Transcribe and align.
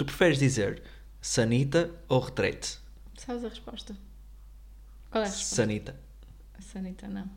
Tu 0.00 0.04
preferes 0.06 0.38
dizer 0.38 0.82
sanita 1.20 1.90
ou 2.08 2.20
retrete? 2.20 2.78
Sabes 3.18 3.44
a 3.44 3.50
resposta? 3.50 3.94
Qual 5.10 5.22
é 5.22 5.26
a 5.26 5.28
resposta? 5.28 5.56
Sanita. 5.56 6.00
Sanita, 6.58 7.06
não. 7.06 7.28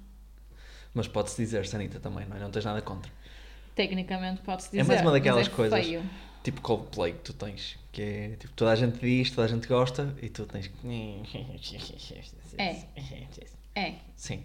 Mas 0.93 1.09
pode-se 1.09 1.35
dizer 1.35 1.67
sanita 1.67 1.99
também, 1.99 2.25
não 2.25 2.37
é? 2.37 2.39
Não 2.39 2.49
tens 2.49 2.63
nada 2.63 2.81
contra. 2.81 3.11
Tecnicamente 3.75 4.43
pode-se 4.43 4.69
dizer. 4.69 4.79
É 4.79 4.83
mais 4.85 5.01
uma 5.01 5.11
daquelas 5.11 5.47
é 5.47 5.49
coisas. 5.49 5.85
Feio. 5.85 6.09
Tipo 6.41 6.61
Coldplay 6.61 7.11
que 7.11 7.19
tu 7.19 7.33
tens, 7.33 7.77
que 7.91 8.01
é 8.01 8.29
tipo, 8.37 8.53
toda 8.53 8.71
a 8.71 8.75
gente 8.77 8.97
diz, 8.97 9.29
toda 9.31 9.43
a 9.43 9.49
gente 9.49 9.67
gosta 9.67 10.15
e 10.21 10.29
tu 10.29 10.45
tens 10.45 10.67
que. 10.67 10.87
É. 12.57 12.85
É. 13.75 13.95
Sim. 14.15 14.41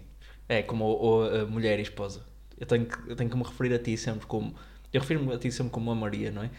É 0.49 0.61
como 0.61 0.83
o, 0.83 1.19
o- 1.21 1.41
a 1.43 1.45
mulher 1.45 1.79
e 1.79 1.83
esposa. 1.83 2.25
Eu 2.59 2.65
tenho, 2.67 2.85
que, 2.85 3.09
eu 3.09 3.15
tenho 3.15 3.29
que 3.29 3.37
me 3.37 3.43
referir 3.43 3.73
a 3.73 3.79
ti 3.79 3.95
sempre 3.95 4.27
como. 4.27 4.53
Eu 4.91 5.01
refiro-me 5.01 5.31
a 5.33 5.37
ti 5.37 5.51
sempre 5.51 5.71
como 5.71 5.91
a 5.91 5.95
Maria, 5.95 6.31
não 6.31 6.43
é? 6.43 6.49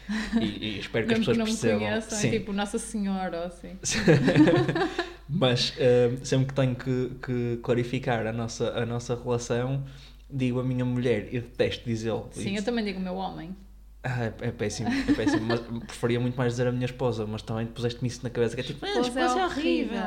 E, 0.41 0.45
e 0.45 0.79
espero 0.81 1.07
que 1.07 1.15
as 1.15 1.19
pessoas 1.19 1.37
que 1.37 1.39
não 1.39 1.47
me 1.47 1.53
percebam. 1.53 1.81
conheçam, 1.81 2.19
Sim. 2.19 2.29
é 2.29 2.31
tipo 2.31 2.53
Nossa 2.53 2.79
Senhora 2.79 3.39
ou 3.39 3.45
assim. 3.45 3.77
Mas 5.29 5.75
eh, 5.79 6.13
sempre 6.23 6.47
que 6.47 6.55
tenho 6.55 6.77
que, 6.77 7.13
que 7.23 7.59
clarificar 7.63 8.27
a 8.27 8.33
nossa, 8.33 8.71
a 8.71 8.87
nossa 8.87 9.15
relação, 9.15 9.85
digo 10.29 10.61
a 10.61 10.65
minha 10.65 10.85
mulher 10.85 11.29
e 11.35 11.41
detesto 11.41 11.85
dizê-lo. 11.85 12.29
Sim, 12.33 12.57
eu 12.57 12.65
também 12.65 12.85
digo 12.85 13.01
meu 13.01 13.15
homem. 13.15 13.55
Ah, 14.03 14.25
é, 14.25 14.35
é 14.49 14.51
péssimo, 14.51 14.89
é 14.89 15.13
péssimo. 15.13 15.45
Mas 15.47 15.61
preferia 15.61 16.19
muito 16.19 16.37
mais 16.37 16.53
dizer 16.55 16.67
a 16.67 16.73
minha 16.73 16.87
esposa, 16.87 17.27
mas 17.27 17.43
também 17.43 17.67
puseste-me 17.67 18.09
isso 18.09 18.23
na 18.23 18.31
cabeça 18.31 18.55
que 18.55 18.61
é 18.63 18.65
tipo, 18.65 18.87
ah, 18.87 18.89
a 18.89 19.01
esposa 19.01 19.41
é 19.41 19.45
horrível. 19.45 20.01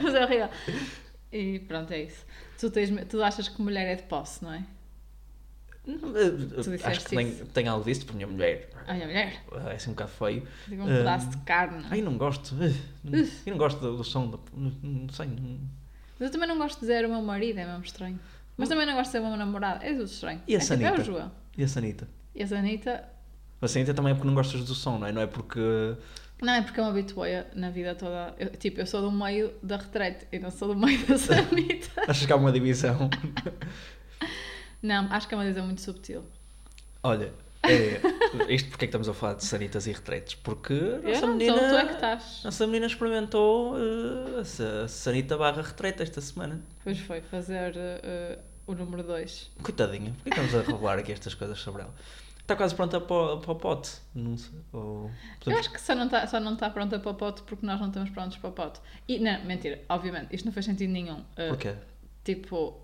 Mas 0.00 0.14
é 0.14 0.24
horrível. 0.24 0.48
E 1.30 1.58
pronto, 1.58 1.92
é 1.92 2.02
isso. 2.04 2.24
Tu, 2.58 2.70
tens, 2.70 2.90
tu 3.08 3.22
achas 3.22 3.48
que 3.48 3.60
mulher 3.60 3.86
é 3.86 3.96
de 3.96 4.04
posse, 4.04 4.42
não 4.42 4.52
é? 4.52 4.64
Acho 6.84 7.00
que 7.04 7.10
tem, 7.16 7.32
tem 7.32 7.68
algo 7.68 7.84
disso, 7.84 8.00
porque 8.06 8.12
a 8.12 8.26
minha 8.26 8.26
mulher 8.26 8.70
a 8.86 8.94
mulher. 8.94 9.42
é 9.70 9.74
assim 9.74 9.90
um 9.90 9.92
bocado 9.94 10.10
feio. 10.12 10.42
Digo 10.68 10.82
um 10.82 10.86
Ah, 10.86 10.96
pedaço 10.98 11.28
de 11.30 11.36
carne. 11.38 11.84
Ai, 11.90 12.00
não 12.02 12.16
gosto. 12.16 12.54
não- 12.54 13.18
Eu 13.18 13.26
não 13.46 13.58
gosto 13.58 13.80
do, 13.80 13.96
do 13.98 14.04
som, 14.04 14.28
do, 14.28 14.40
não, 14.54 14.70
não 14.82 15.08
sei. 15.10 15.26
não- 15.26 15.58
Mas 16.18 16.28
eu 16.28 16.30
também 16.30 16.48
não 16.48 16.56
gosto 16.58 16.76
de 16.76 16.80
dizer 16.82 17.04
o 17.04 17.08
meu 17.08 17.20
marido, 17.22 17.58
é 17.58 17.66
mesmo 17.66 17.84
estranho. 17.84 18.18
Mas 18.56 18.68
também 18.68 18.86
não 18.86 18.94
gosto 18.94 19.06
de 19.06 19.12
ser 19.12 19.18
o 19.20 19.26
meu 19.28 19.36
namorado, 19.36 19.84
é 19.84 19.92
tudo 19.92 20.04
estranho. 20.04 20.40
E 20.46 20.54
a 20.54 20.58
é, 20.58 20.60
tipo, 20.60 20.72
é 20.74 20.76
Sanita? 20.78 21.00
o 21.00 21.04
João. 21.04 21.32
E 21.56 21.64
a 21.64 21.68
Sanita? 21.68 22.08
E 22.34 22.42
a 22.42 22.46
Sanita, 22.46 23.08
A 23.60 23.68
Sanita 23.68 23.94
também 23.94 24.12
é 24.12 24.14
porque 24.14 24.26
não 24.28 24.34
gostas 24.34 24.64
do 24.64 24.74
som, 24.74 24.98
não 24.98 25.06
é? 25.06 25.12
Não 25.12 25.22
é 25.22 25.26
porque. 25.26 25.60
não 26.42 26.52
é 26.52 26.60
porque 26.62 26.78
eu 26.80 26.84
me 26.84 26.90
habituei 26.90 27.42
na 27.54 27.70
vida 27.70 27.94
toda. 27.94 28.34
Eu, 28.38 28.50
tipo, 28.50 28.80
eu 28.80 28.86
sou 28.86 29.00
do 29.02 29.10
meio 29.10 29.52
da 29.62 29.76
retrete 29.78 30.26
e 30.30 30.38
não 30.38 30.50
sou 30.50 30.68
do 30.68 30.76
meio 30.76 31.04
da 31.06 31.16
Sanita. 31.18 32.02
Achas 32.06 32.26
que 32.26 32.32
há 32.32 32.36
uma 32.36 32.52
divisão? 32.52 33.08
não, 34.84 35.10
acho 35.12 35.26
que 35.26 35.34
é 35.34 35.36
uma 35.38 35.44
coisa 35.44 35.62
muito 35.62 35.80
subtil. 35.80 36.24
Olha, 37.02 37.32
é, 37.62 38.00
isto 38.52 38.68
porque 38.70 38.84
é 38.84 38.86
que 38.86 38.90
estamos 38.90 39.08
a 39.08 39.14
falar 39.14 39.34
de 39.34 39.44
sanitas 39.44 39.86
e 39.86 39.92
retretes? 39.92 40.34
Porque 40.34 40.74
nossa 41.02 41.26
não 41.26 41.36
menina. 41.36 41.58
tu 41.58 41.74
é 41.76 41.86
que 41.86 41.94
estás. 41.94 42.40
Nossa 42.44 42.66
menina 42.66 42.86
experimentou 42.86 43.74
eh, 43.78 44.40
a 44.40 44.44
sa- 44.44 44.88
sanita 44.88 45.36
barra 45.36 45.62
retreta 45.62 46.02
esta 46.02 46.20
semana. 46.20 46.60
Pois 46.82 46.98
foi, 47.00 47.20
fazer 47.22 47.74
uh, 47.76 48.38
o 48.66 48.74
número 48.74 49.02
2. 49.02 49.50
Coitadinha, 49.62 50.12
por 50.12 50.22
que 50.24 50.28
estamos 50.30 50.54
a 50.54 50.60
revelar 50.70 50.98
aqui 50.98 51.12
estas 51.12 51.34
coisas 51.34 51.58
sobre 51.58 51.82
ela? 51.82 51.94
Está 52.40 52.54
quase 52.56 52.74
pronta 52.74 53.00
para, 53.00 53.16
o- 53.16 53.40
para 53.40 53.52
o 53.52 53.56
pote, 53.56 53.90
não 54.14 54.36
sei. 54.36 54.58
Ou, 54.72 55.10
Eu 55.46 55.56
acho 55.58 55.72
que 55.72 55.80
só 55.80 55.94
não 55.94 56.04
está 56.04 56.26
só 56.26 56.38
não 56.38 56.54
tá 56.56 56.68
pronta 56.68 56.98
para 56.98 57.10
o 57.10 57.14
pote 57.14 57.42
porque 57.42 57.64
nós 57.64 57.80
não 57.80 57.88
estamos 57.88 58.10
prontos 58.10 58.36
para 58.36 58.50
o 58.50 58.52
pote. 58.52 58.80
E, 59.08 59.18
não, 59.18 59.42
mentira, 59.46 59.80
obviamente, 59.88 60.34
isto 60.34 60.44
não 60.44 60.52
faz 60.52 60.66
sentido 60.66 60.90
nenhum. 60.92 61.20
Uh, 61.20 61.48
Porquê? 61.48 61.74
Tipo, 62.22 62.82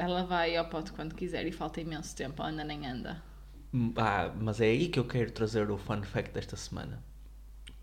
ela 0.00 0.24
vai 0.24 0.56
ao 0.56 0.64
pote 0.66 0.92
quando 0.92 1.14
quiser 1.14 1.46
e 1.46 1.52
falta 1.52 1.80
imenso 1.80 2.14
tempo, 2.16 2.40
ela 2.42 2.50
ainda 2.50 2.64
nem 2.64 2.86
anda. 2.86 3.22
Hum, 3.72 3.92
Ah, 3.96 4.32
mas 4.40 4.60
é 4.60 4.64
aí 4.66 4.88
que 4.88 4.98
eu 4.98 5.04
quero 5.04 5.30
trazer 5.30 5.70
o 5.70 5.76
fun 5.78 6.02
fact 6.02 6.32
desta 6.32 6.56
semana. 6.56 7.02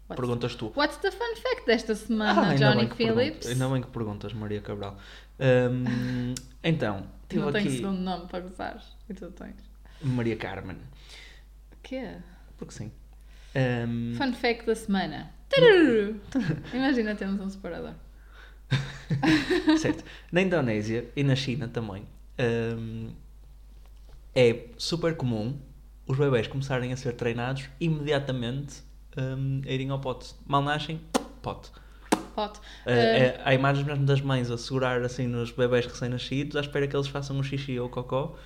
What's, 0.09 0.21
Perguntas 0.21 0.55
tu. 0.55 0.71
what's 0.75 0.97
the 0.97 1.11
fun 1.11 1.35
fact 1.35 1.65
desta 1.65 1.93
semana, 1.95 2.51
Ah, 2.51 2.55
Johnny 2.55 2.87
Phillips? 2.89 3.45
Ainda 3.47 3.67
bem 3.67 3.81
que 3.81 3.89
perguntas, 3.89 4.31
Maria 4.33 4.61
Cabral. 4.61 4.97
Hum, 5.39 6.33
então, 6.63 7.05
tive 7.27 7.41
não 7.43 7.51
tenho 7.51 7.67
aqui 7.67 7.77
segundo 7.77 7.99
nome 7.99 8.27
para 8.27 8.39
gozar. 8.39 8.81
E 9.09 9.13
tu 9.13 9.29
tens. 9.31 9.55
Maria 10.01 10.35
Carmen. 10.37 10.77
O 11.73 11.77
quê? 11.83 12.15
Porque 12.57 12.73
sim. 12.73 12.91
Hum, 13.55 14.13
Fun 14.17 14.33
fact 14.33 14.65
da 14.65 14.75
semana. 14.75 15.31
Imagina 16.73 17.15
termos 17.15 17.39
um 17.41 17.49
separador. 17.49 17.93
certo. 19.79 20.03
Na 20.31 20.41
Indonésia 20.41 21.09
e 21.15 21.23
na 21.23 21.35
China 21.35 21.67
também 21.67 22.03
hum, 22.39 23.09
é 24.35 24.65
super 24.77 25.15
comum 25.15 25.57
os 26.05 26.17
bebés 26.17 26.47
começarem 26.47 26.93
a 26.93 26.97
ser 26.97 27.13
treinados 27.13 27.69
imediatamente 27.79 28.81
hum, 29.17 29.61
a 29.65 29.71
irem 29.71 29.89
ao 29.89 29.99
pote. 29.99 30.33
Mal 30.45 30.61
nascem, 30.61 31.01
pote. 31.41 31.71
Pote. 32.33 32.59
Uh, 32.85 32.89
é- 32.89 33.41
há 33.43 33.53
imagens 33.53 33.85
mesmo 33.85 34.05
das 34.05 34.21
mães 34.21 34.51
a 34.51 34.57
segurar 34.57 35.01
assim 35.01 35.25
nos 35.27 35.51
bebés 35.51 35.85
recém-nascidos 35.85 36.55
à 36.55 36.61
espera 36.61 36.87
que 36.87 36.95
eles 36.95 37.07
façam 37.07 37.37
um 37.37 37.43
xixi 37.43 37.79
ou 37.79 37.89
cocó 37.89 38.37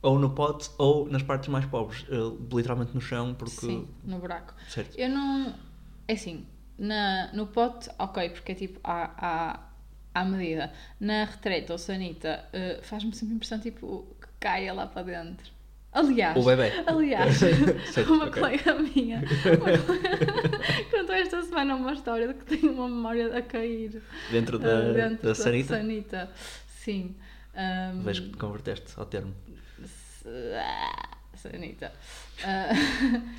ou 0.00 0.18
no 0.18 0.30
pote 0.30 0.70
ou 0.78 1.08
nas 1.08 1.22
partes 1.22 1.48
mais 1.48 1.66
pobres, 1.66 2.04
uh, 2.08 2.38
literalmente 2.52 2.94
no 2.94 3.00
chão 3.00 3.34
porque... 3.34 3.66
Sim, 3.66 3.88
no 4.04 4.18
buraco. 4.18 4.54
Certo. 4.68 4.96
Eu 4.96 5.08
não. 5.08 5.54
É 6.06 6.14
assim, 6.14 6.46
na, 6.78 7.30
no 7.32 7.46
pote, 7.48 7.90
ok, 7.98 8.30
porque 8.30 8.52
é 8.52 8.54
tipo 8.54 8.80
à, 8.84 9.10
à, 10.14 10.20
à 10.20 10.24
medida. 10.24 10.72
Na 11.00 11.24
retreta 11.24 11.72
ou 11.72 11.78
sanita, 11.78 12.44
eh, 12.52 12.80
faz-me 12.82 13.14
sempre 13.14 13.34
impressão 13.34 13.58
tipo 13.60 14.16
que 14.20 14.28
caia 14.40 14.72
lá 14.72 14.86
para 14.86 15.02
dentro. 15.02 15.50
Aliás, 15.90 16.36
O 16.36 16.44
bebê. 16.44 16.70
aliás, 16.86 17.38
Certo, 17.90 18.12
uma 18.12 18.26
ok. 18.26 18.40
colega 18.42 18.74
minha 18.74 19.20
uma 19.58 19.70
contou 20.90 21.14
esta 21.14 21.42
semana 21.42 21.74
uma 21.76 21.94
história 21.94 22.28
de 22.28 22.34
que 22.34 22.44
tem 22.44 22.68
uma 22.68 22.86
memória 22.86 23.36
a 23.36 23.40
cair 23.42 24.02
Dentro 24.30 24.58
da, 24.58 24.68
eh, 24.68 24.92
dentro 24.92 25.26
da 25.28 25.34
sanita. 25.34 25.76
sanita. 25.76 26.30
Sim. 26.66 27.16
Ahm, 27.54 28.02
Vejo 28.02 28.22
que 28.24 28.28
te 28.30 28.36
converteste 28.36 28.92
ao 28.96 29.06
termo. 29.06 29.34
se- 29.84 30.28
sanita. 31.38 31.92
Ah, 32.44 32.68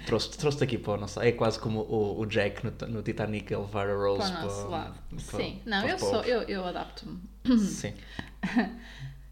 Trouxe-te 0.05 0.37
trouxe 0.37 0.61
aqui 0.61 0.77
para 0.77 0.91
o 0.91 0.97
nosso. 0.97 1.21
É 1.21 1.31
quase 1.31 1.57
como 1.57 1.79
o, 1.83 2.19
o 2.19 2.25
Jack 2.25 2.65
no, 2.65 2.87
no 2.89 3.01
Titanic 3.01 3.53
a 3.53 3.59
levar 3.59 3.87
a 3.89 3.93
Rose 3.95 4.29
para 4.29 4.39
o 4.41 4.43
nosso 4.43 4.67
lado. 4.67 4.93
para- 5.09 5.39
Sim, 5.39 5.61
não, 5.65 5.79
para 5.83 5.89
eu 5.91 5.95
os 5.95 6.01
sou, 6.01 6.21
eu, 6.25 6.41
eu 6.41 6.65
adapto-me. 6.65 7.17
Sim. 7.59 7.93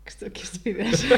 Que, 0.06 0.12
estu- 0.12 0.32
que 0.32 0.42
estupidez. 0.44 1.02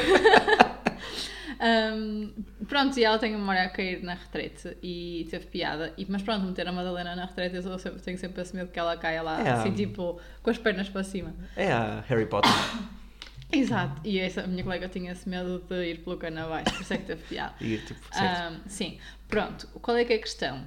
Um, 1.62 2.32
pronto, 2.66 2.98
e 2.98 3.04
ela 3.04 3.18
tem 3.18 3.34
a 3.34 3.38
memória 3.38 3.62
a 3.64 3.68
cair 3.68 4.02
na 4.02 4.14
retrete 4.14 4.76
e 4.82 5.28
teve 5.30 5.44
piada. 5.46 5.92
E, 5.98 6.06
mas 6.08 6.22
pronto, 6.22 6.46
meter 6.46 6.66
a 6.66 6.72
Madalena 6.72 7.14
na 7.14 7.26
retrete, 7.26 7.54
eu 7.56 7.78
sempre- 7.78 8.00
tenho 8.00 8.16
sempre 8.18 8.40
esse 8.40 8.56
medo 8.56 8.70
que 8.70 8.78
ela 8.78 8.96
caia 8.96 9.20
lá, 9.22 9.46
É, 9.46 9.50
assim, 9.50 9.68
hum. 9.68 9.74
tipo, 9.74 10.18
com 10.42 10.50
as 10.50 10.56
pernas 10.58 10.88
para 10.88 11.04
cima. 11.04 11.34
É 11.54 11.70
a 11.70 12.00
Harry 12.08 12.26
Potter. 12.26 12.50
Exato. 13.52 14.00
E 14.04 14.18
essa, 14.18 14.42
a 14.42 14.46
minha 14.46 14.62
colega 14.62 14.88
tinha 14.88 15.12
esse 15.12 15.28
medo 15.28 15.62
de 15.68 15.84
ir 15.90 15.98
pelo 16.04 16.16
cano 16.16 16.40
abaixo, 16.44 16.72
por 16.74 16.82
isso 16.82 16.94
é 16.94 16.98
que 16.98 17.04
teve 17.04 17.22
piada. 17.24 17.54
E 17.60 17.78
tipo. 17.78 18.00
Um, 18.16 18.68
sim, 18.68 18.98
pronto. 19.28 19.66
Qual 19.82 19.96
é 19.96 20.04
que 20.04 20.12
é 20.12 20.16
a 20.16 20.20
questão? 20.20 20.64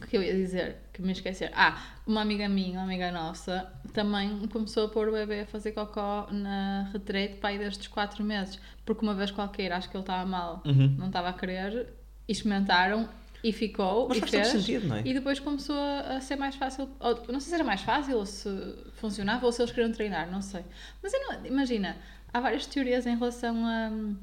O 0.00 0.06
que 0.06 0.16
eu 0.16 0.22
ia 0.22 0.32
dizer? 0.34 0.76
Que 0.92 1.02
me 1.02 1.10
esquecer. 1.12 1.50
Ah, 1.54 1.82
uma 2.06 2.20
amiga 2.20 2.48
minha, 2.48 2.74
uma 2.78 2.84
amiga 2.84 3.10
nossa, 3.10 3.68
também 3.92 4.46
começou 4.46 4.86
a 4.86 4.88
pôr 4.88 5.08
o 5.08 5.12
bebê 5.12 5.40
a 5.40 5.46
fazer 5.46 5.72
cocó 5.72 6.28
na 6.30 6.88
retrete 6.92 7.36
para 7.36 7.50
aí 7.50 7.58
desde 7.58 7.80
os 7.80 7.88
4 7.88 8.22
meses. 8.22 8.60
Porque 8.86 9.04
uma 9.04 9.14
vez 9.14 9.30
qualquer, 9.32 9.72
acho 9.72 9.90
que 9.90 9.96
ele 9.96 10.02
estava 10.02 10.24
mal, 10.24 10.62
Uhum. 10.64 10.94
não 10.98 11.06
estava 11.08 11.30
a 11.30 11.32
querer, 11.32 11.88
e 12.28 12.32
experimentaram 12.32 13.08
e 13.42 13.52
ficou. 13.52 14.08
Mas 14.08 14.16
e 14.18 14.20
faz 14.20 14.30
todo 14.32 14.40
fez, 14.42 14.52
sentido, 14.52 14.88
não 14.88 14.96
é? 14.96 15.02
E 15.04 15.14
depois 15.14 15.38
começou 15.38 15.76
a, 15.76 16.16
a 16.16 16.20
ser 16.20 16.36
mais 16.36 16.54
fácil. 16.56 16.88
ou- 16.98 17.14
não 17.32 17.40
sei 17.40 17.48
se 17.50 17.54
era 17.54 17.64
mais 17.64 17.80
fácil 17.82 18.16
ou 18.18 18.26
se 18.26 18.48
funcionava 18.94 19.46
ou 19.46 19.52
se 19.52 19.62
eles 19.62 19.70
queriam 19.72 19.92
treinar, 19.92 20.30
não 20.30 20.42
sei. 20.42 20.64
Mas 21.02 21.12
não, 21.12 21.44
imagina, 21.46 21.96
há 22.32 22.40
várias 22.40 22.66
teorias 22.66 23.06
em 23.06 23.16
relação 23.16 23.64
a 23.66 23.88
hum, 23.90 24.16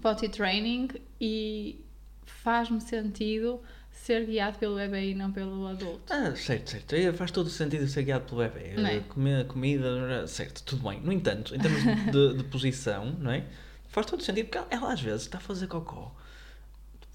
potty 0.00 0.28
training 0.28 0.88
e 1.20 1.84
faz-me 2.24 2.80
sentido 2.80 3.60
ser 3.90 4.24
guiado 4.26 4.58
pelo 4.58 4.76
bebê 4.76 5.10
e 5.10 5.14
não 5.14 5.32
pelo 5.32 5.66
adulto. 5.66 6.00
Ah, 6.12 6.34
certo, 6.36 6.70
certo. 6.70 6.92
É, 6.94 7.12
Faz 7.12 7.30
todo 7.30 7.46
o 7.46 7.50
sentido 7.50 7.86
ser 7.88 8.04
guiado 8.04 8.26
pelo 8.26 8.40
bebê. 8.48 8.74
Não 8.76 8.86
é? 8.86 8.96
Eh, 8.96 9.00
Comer, 9.08 9.46
comida, 9.46 10.26
certo, 10.26 10.62
tudo 10.62 10.88
bem. 10.88 11.00
No 11.00 11.12
entanto, 11.12 11.54
em 11.54 11.58
termos 11.58 11.82
de, 11.82 12.34
de 12.34 12.44
posição, 12.44 13.16
não 13.18 13.30
é? 13.30 13.44
Faz 13.88 14.06
todo 14.06 14.20
o 14.20 14.22
sentido, 14.22 14.48
porque 14.48 14.74
ela 14.74 14.92
às 14.92 15.00
vezes 15.00 15.22
está 15.22 15.38
a 15.38 15.40
fazer 15.40 15.66
cocó 15.66 16.14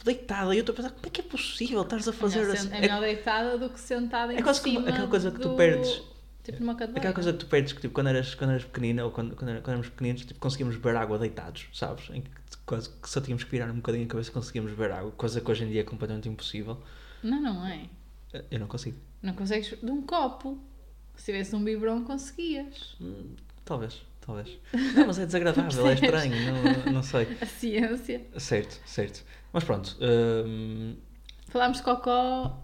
deitada 0.04 0.54
e 0.54 0.58
eu 0.58 0.62
estou 0.62 0.74
a 0.74 0.76
pensar, 0.76 0.90
como 0.92 1.06
é 1.06 1.10
que 1.10 1.22
é 1.22 1.24
possível 1.24 1.82
estares 1.82 2.08
a 2.08 2.14
fazer 2.14 2.40
é 2.40 2.42
melhor, 2.42 2.56
assim? 2.58 2.70
é 2.74 2.82
melhor 2.82 3.02
deitada 3.02 3.58
do 3.58 3.70
que 3.70 3.80
sentada 3.80 4.34
em 4.34 4.38
é 4.38 4.42
quase 4.42 4.62
como 4.62 4.76
cima 4.78 4.90
aquela 4.90 5.08
coisa 5.08 5.32
que 5.32 5.40
tu 5.40 5.50
do- 5.50 5.56
perdes. 5.56 6.02
Tipo 6.44 6.60
numa 6.60 6.76
cadeira. 6.76 7.00
Aquela 7.00 7.14
coisa 7.14 7.32
que 7.32 7.40
tu 7.40 7.46
perdes 7.46 7.72
que 7.74 7.80
tipo, 7.82 7.94
quando, 7.94 8.08
eras, 8.08 8.36
quando 8.36 8.50
eras 8.50 8.66
pequenina 8.66 9.06
ou 9.06 9.12
quando, 9.12 9.34
quando 9.36 9.50
éramos 9.50 9.88
pequeninos 9.88 10.26
tipo, 10.26 10.38
conseguíamos 10.42 10.76
beber 10.76 10.98
água 10.98 11.18
deitados, 11.18 11.68
sabes? 11.72 12.10
Em 12.10 12.22
que 12.22 12.30
quase 12.66 12.90
que 12.90 13.10
só 13.10 13.22
tínhamos 13.22 13.46
que 13.46 13.52
virar 13.52 13.72
um 13.72 13.76
bocadinho 13.76 14.04
a 14.04 14.08
cabeça 14.08 14.30
e 14.30 14.34
conseguíamos 14.34 14.72
beber 14.72 14.92
água, 14.92 15.12
coisa 15.12 15.40
que 15.40 15.50
hoje 15.50 15.64
em 15.64 15.70
dia 15.70 15.82
é 15.82 15.84
completamente 15.86 16.28
impossível. 16.28 16.78
Não, 17.24 17.42
não 17.42 17.66
é. 17.66 17.86
Eh, 18.34 18.44
Eu 18.52 18.60
não 18.60 18.68
consigo. 18.68 18.98
Não 19.22 19.34
consegues 19.34 19.70
de 19.82 19.90
um 19.90 20.02
copo. 20.02 20.62
Se 21.16 21.26
tivesse 21.26 21.56
um 21.56 21.64
biberon, 21.64 22.04
conseguias. 22.04 22.98
Hum, 23.00 23.36
Talvez, 23.64 24.02
talvez. 24.20 24.50
Não, 24.96 25.08
mas 25.08 25.20
é 25.20 25.26
desagradável, 25.26 25.88
é 25.88 25.94
estranho, 25.96 26.36
não, 26.86 26.94
não 26.96 27.04
sei. 27.04 27.26
A 27.40 27.46
ciência. 27.46 28.22
Certo, 28.38 28.82
certo. 28.86 29.24
Mas 29.54 29.64
pronto, 29.64 29.96
hum, 30.02 30.96
Falámos 31.50 31.78
de 31.78 31.84
cocó. 31.84 32.60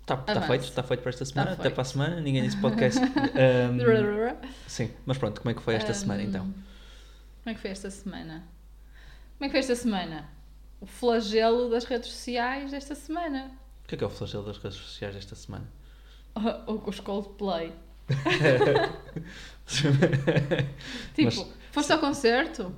Está 0.00 0.16
tá 0.16 0.32
Avance. 0.32 0.48
feito, 0.48 0.64
está 0.64 0.82
feito 0.82 1.00
para 1.00 1.10
esta 1.10 1.24
semana. 1.24 1.50
Tá 1.54 1.60
Até 1.60 1.70
para 1.70 1.82
a 1.82 1.84
semana. 1.84 2.20
Ninguém 2.20 2.42
disse 2.42 2.56
podcast. 2.60 2.98
Ahm, 3.00 3.78
sim, 4.66 4.90
mas 5.06 5.16
pronto, 5.16 5.40
como 5.40 5.52
é 5.52 5.54
que 5.54 5.62
foi 5.62 5.74
esta 5.76 5.94
semana 5.94 6.22
então? 6.22 6.42
Como 6.44 7.46
é 7.46 7.54
que 7.54 7.60
foi 7.60 7.70
esta 7.70 7.88
semana? 7.90 8.44
Como 9.38 9.44
é 9.44 9.48
que 9.48 9.50
foi 9.52 9.60
esta 9.60 9.76
semana? 9.76 10.28
O 10.80 10.86
flagelo 10.86 11.70
das 11.70 11.84
redes 11.84 12.10
sociais 12.10 12.72
desta 12.72 12.94
semana. 12.96 13.52
O 13.84 13.88
que 13.88 13.94
é 13.94 13.98
que 13.98 14.02
é 14.04 14.06
o 14.06 14.10
flagelo 14.10 14.44
das 14.44 14.58
redes 14.58 14.78
sociais 14.78 15.14
desta 15.14 15.36
semana? 15.36 15.68
Ou 16.66 16.80
com 16.80 16.90
os 16.90 16.98
Coldplay. 16.98 17.72
Tipo, 21.14 21.24
Mas- 21.24 21.46
foste 21.70 21.92
ao 21.92 21.98
concerto? 21.98 22.74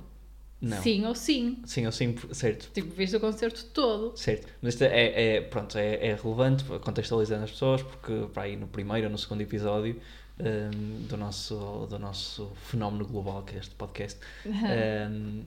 Não. 0.61 0.81
Sim 0.81 1.05
ou 1.05 1.13
sim. 1.13 1.61
Sim, 1.65 1.83
eu 1.85 1.91
sim, 1.91 2.15
certo. 2.31 2.71
Tipo, 2.73 2.89
viste 2.95 3.15
o 3.15 3.19
concerto 3.19 3.65
todo. 3.65 4.17
Certo, 4.17 4.47
mas 4.61 4.73
isto 4.73 4.83
é, 4.83 5.35
é- 5.35 5.41
pronto, 5.41 5.77
é, 5.77 6.07
é 6.07 6.15
relevante 6.15 6.63
contextualizando 6.81 7.43
as 7.43 7.51
pessoas 7.51 7.83
porque 7.83 8.27
para 8.33 8.43
aí 8.43 8.55
no 8.55 8.65
primeiro 8.67 9.07
ou 9.07 9.11
no 9.11 9.17
segundo 9.17 9.41
episódio 9.41 9.99
hum, 10.39 11.05
do, 11.07 11.17
nosso, 11.17 11.85
do 11.89 11.99
nosso 11.99 12.51
fenómeno 12.63 13.05
global 13.05 13.43
que 13.43 13.55
é 13.55 13.59
este 13.59 13.75
podcast 13.75 14.19
hum, 14.45 15.43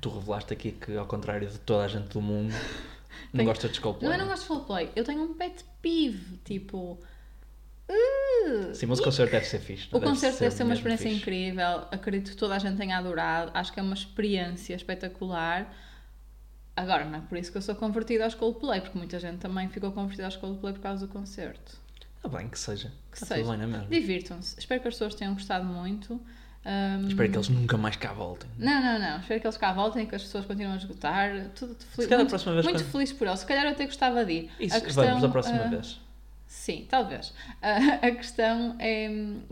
tu 0.00 0.08
revelaste 0.10 0.52
aqui 0.54 0.72
que 0.72 0.96
ao 0.96 1.06
contrário 1.06 1.48
de 1.48 1.58
toda 1.58 1.84
a 1.84 1.88
gente 1.88 2.08
do 2.08 2.20
mundo 2.20 2.50
não 3.32 3.38
Tenho- 3.38 3.44
gosta 3.44 3.68
de 3.68 3.80
Coldplay 3.80 4.08
Não, 4.08 4.16
eu 4.16 4.20
não 4.22 4.28
gosto 4.28 4.42
de 4.42 4.48
Coldplay. 4.48 4.90
Eu 4.96 5.04
tenho 5.04 5.22
um 5.22 5.34
pet 5.34 5.64
peeve. 5.82 6.38
Tipo. 6.44 6.98
Uh, 7.90 8.74
Sim, 8.74 8.86
mas 8.86 8.98
o 9.00 9.02
concerto 9.02 9.32
deve 9.32 9.44
ser 9.46 9.58
fixe 9.58 9.88
O 9.92 10.00
concerto 10.00 10.38
deve 10.40 10.54
ser 10.54 10.62
uma 10.62 10.74
experiência 10.74 11.08
fixe. 11.08 11.20
incrível. 11.20 11.84
Acredito 11.90 12.30
que 12.30 12.36
toda 12.36 12.54
a 12.54 12.58
gente 12.58 12.76
tenha 12.76 12.96
adorado. 12.96 13.50
Acho 13.54 13.72
que 13.72 13.80
é 13.80 13.82
uma 13.82 13.94
experiência 13.94 14.74
espetacular. 14.74 15.72
Agora, 16.76 17.04
não 17.04 17.18
é 17.18 17.20
por 17.22 17.36
isso 17.36 17.50
que 17.52 17.58
eu 17.58 17.62
sou 17.62 17.74
convertida 17.74 18.24
aos 18.24 18.34
Coldplay, 18.34 18.80
porque 18.80 18.96
muita 18.96 19.18
gente 19.18 19.38
também 19.38 19.68
ficou 19.68 19.92
convertida 19.92 20.24
aos 20.26 20.36
Coldplay 20.36 20.72
por 20.72 20.80
causa 20.80 21.06
do 21.06 21.12
concerto. 21.12 21.76
Ah, 22.22 22.28
bem, 22.28 22.48
que 22.48 22.58
seja, 22.58 22.92
Que 23.10 23.16
Está 23.16 23.26
seja. 23.34 23.42
tudo 23.44 23.56
bem, 23.58 23.66
não 23.66 23.80
é? 23.80 23.84
Divirtam-se. 23.86 24.58
Espero 24.58 24.80
que 24.80 24.88
as 24.88 24.94
pessoas 24.94 25.14
tenham 25.14 25.34
gostado 25.34 25.64
muito. 25.64 26.20
Um, 26.64 27.08
Espero 27.08 27.30
que 27.30 27.36
eles 27.36 27.48
nunca 27.48 27.78
mais 27.78 27.96
cá 27.96 28.12
voltem 28.12 28.46
Não, 28.58 28.82
não, 28.82 28.98
não. 28.98 29.18
Espero 29.20 29.40
que 29.40 29.46
eles 29.46 29.56
cá 29.56 29.72
voltem 29.72 30.02
e 30.02 30.06
que 30.06 30.14
as 30.14 30.22
pessoas 30.22 30.44
continuem 30.44 30.74
a 30.74 30.76
esgotar. 30.76 31.30
Tudo 31.54 31.74
Se 31.78 31.86
feliz. 31.86 32.08
calhar 32.08 32.12
a 32.12 32.16
Muito, 32.18 32.28
próxima 32.28 32.52
vez 32.52 32.64
muito 32.66 32.78
quando- 32.82 32.92
feliz 32.92 33.12
por 33.14 33.26
eles. 33.26 33.40
Se 33.40 33.46
calhar 33.46 33.64
eu 33.64 33.70
até 33.70 33.86
gostava 33.86 34.24
de 34.26 34.32
ir. 34.32 34.50
Isso, 34.60 34.76
A 34.76 34.80
questão, 34.82 35.04
vamos 35.06 35.24
a 35.24 35.28
próxima 35.30 35.64
ah, 35.64 35.68
vez 35.68 35.98
Sim, 36.70 36.86
talvez. 36.88 37.32
A, 37.62 38.06
a 38.06 38.10
questão 38.12 38.76
é 38.78 39.08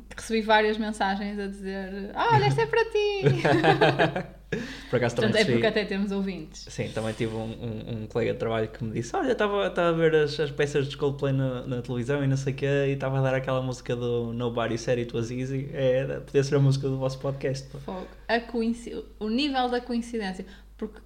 que 0.09 0.17
recebi 0.17 0.41
várias 0.43 0.79
mensagens 0.79 1.39
a 1.39 1.47
dizer: 1.47 2.11
"Ah, 2.15 2.31
Olha, 2.35 2.45
esta 2.47 2.63
é 2.63 2.67
para 2.67 2.85
ti! 2.87 3.23
por 4.89 4.97
acaso 4.97 5.17
também 5.17 5.31
Portanto, 5.31 5.35
é 5.35 5.39
recebi- 5.39 5.53
porque 5.53 5.67
até 5.67 5.85
temos 5.85 6.11
ouvintes. 6.11 6.65
Sim, 6.71 6.91
também 6.95 7.13
tive 7.13 7.35
um, 7.35 7.41
um, 7.43 8.03
um 8.03 8.07
colega 8.07 8.33
de 8.33 8.39
trabalho 8.39 8.69
que 8.69 8.83
me 8.83 8.93
disse: 8.93 9.15
Olha, 9.15 9.33
estava 9.33 9.67
a 9.67 9.93
ver 9.93 10.15
as, 10.15 10.39
as 10.41 10.51
peças 10.51 10.89
de 10.89 10.97
Coldplay 10.97 11.33
na, 11.33 11.67
na 11.67 11.83
televisão 11.83 12.25
e 12.25 12.27
não 12.27 12.37
sei 12.37 12.53
o 12.53 12.57
quê, 12.57 12.67
e 12.89 12.93
estava 12.93 13.19
a 13.19 13.23
dar 13.23 13.35
aquela 13.35 13.61
música 13.61 13.95
do 13.95 14.33
Nobody 14.33 14.79
Said 14.79 15.01
It 15.01 15.15
Was 15.15 15.31
Easy. 15.31 15.69
É, 15.73 16.05
podia 16.21 16.43
ser 16.43 16.57
a 16.57 16.61
música 16.61 16.89
do 16.89 16.97
vosso 16.99 17.19
podcast. 17.19 17.69
pá." 17.69 17.79
Fogo. 17.81 18.07
A 18.27 18.41
coinci... 18.41 18.95
O 19.21 19.29
nível 19.29 19.69
da 19.69 19.81
coincidência. 19.81 20.47
Porque, 20.77 21.01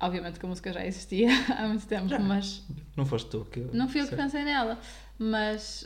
obviamente, 0.00 0.38
que 0.38 0.46
a 0.46 0.48
música 0.48 0.72
já 0.72 0.84
existia 0.84 1.28
há 1.56 1.66
muito 1.66 1.86
tempo, 1.86 2.08
Já. 2.08 2.18
mas 2.18 2.64
Não 2.96 3.04
foste 3.06 3.28
tu 3.30 3.44
que. 3.50 3.60
não 3.72 3.88
fui 3.88 4.00
eu 4.02 4.06
que 4.08 4.16
pensei 4.16 4.44
nela. 4.44 4.78
Mas 5.18 5.84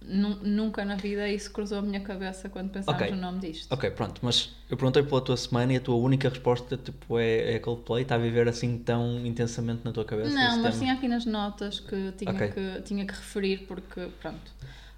nu- 0.00 0.36
nunca 0.42 0.84
na 0.84 0.94
vida 0.94 1.28
isso 1.28 1.50
cruzou 1.52 1.78
a 1.78 1.82
minha 1.82 2.00
cabeça 2.00 2.48
quando 2.48 2.70
pensámos 2.70 3.00
Ok. 3.00 3.12
no 3.12 3.20
nome 3.20 3.40
disto. 3.40 3.72
Ok, 3.72 3.90
pronto, 3.90 4.20
mas 4.22 4.54
eu 4.70 4.76
perguntei 4.76 5.02
pela 5.02 5.20
tua 5.20 5.36
semana 5.36 5.72
e 5.72 5.76
a 5.76 5.80
tua 5.80 5.96
única 5.96 6.28
resposta 6.28 6.76
tipo, 6.76 7.18
é, 7.18 7.54
é 7.54 7.58
Coldplay. 7.58 8.02
Está 8.02 8.14
a 8.14 8.18
viver 8.18 8.48
assim 8.48 8.78
tão 8.78 9.26
intensamente 9.26 9.84
na 9.84 9.90
tua 9.92 10.04
cabeça? 10.04 10.30
Não, 10.30 10.58
mas 10.58 10.74
tema? 10.74 10.78
tinha 10.84 10.92
aqui 10.94 11.08
nas 11.08 11.24
notas 11.26 11.80
que 11.80 12.12
tinha, 12.16 12.30
Ok. 12.30 12.48
que 12.52 12.82
tinha 12.82 13.04
que 13.04 13.14
referir 13.14 13.66
porque, 13.66 14.08
pronto, 14.20 14.52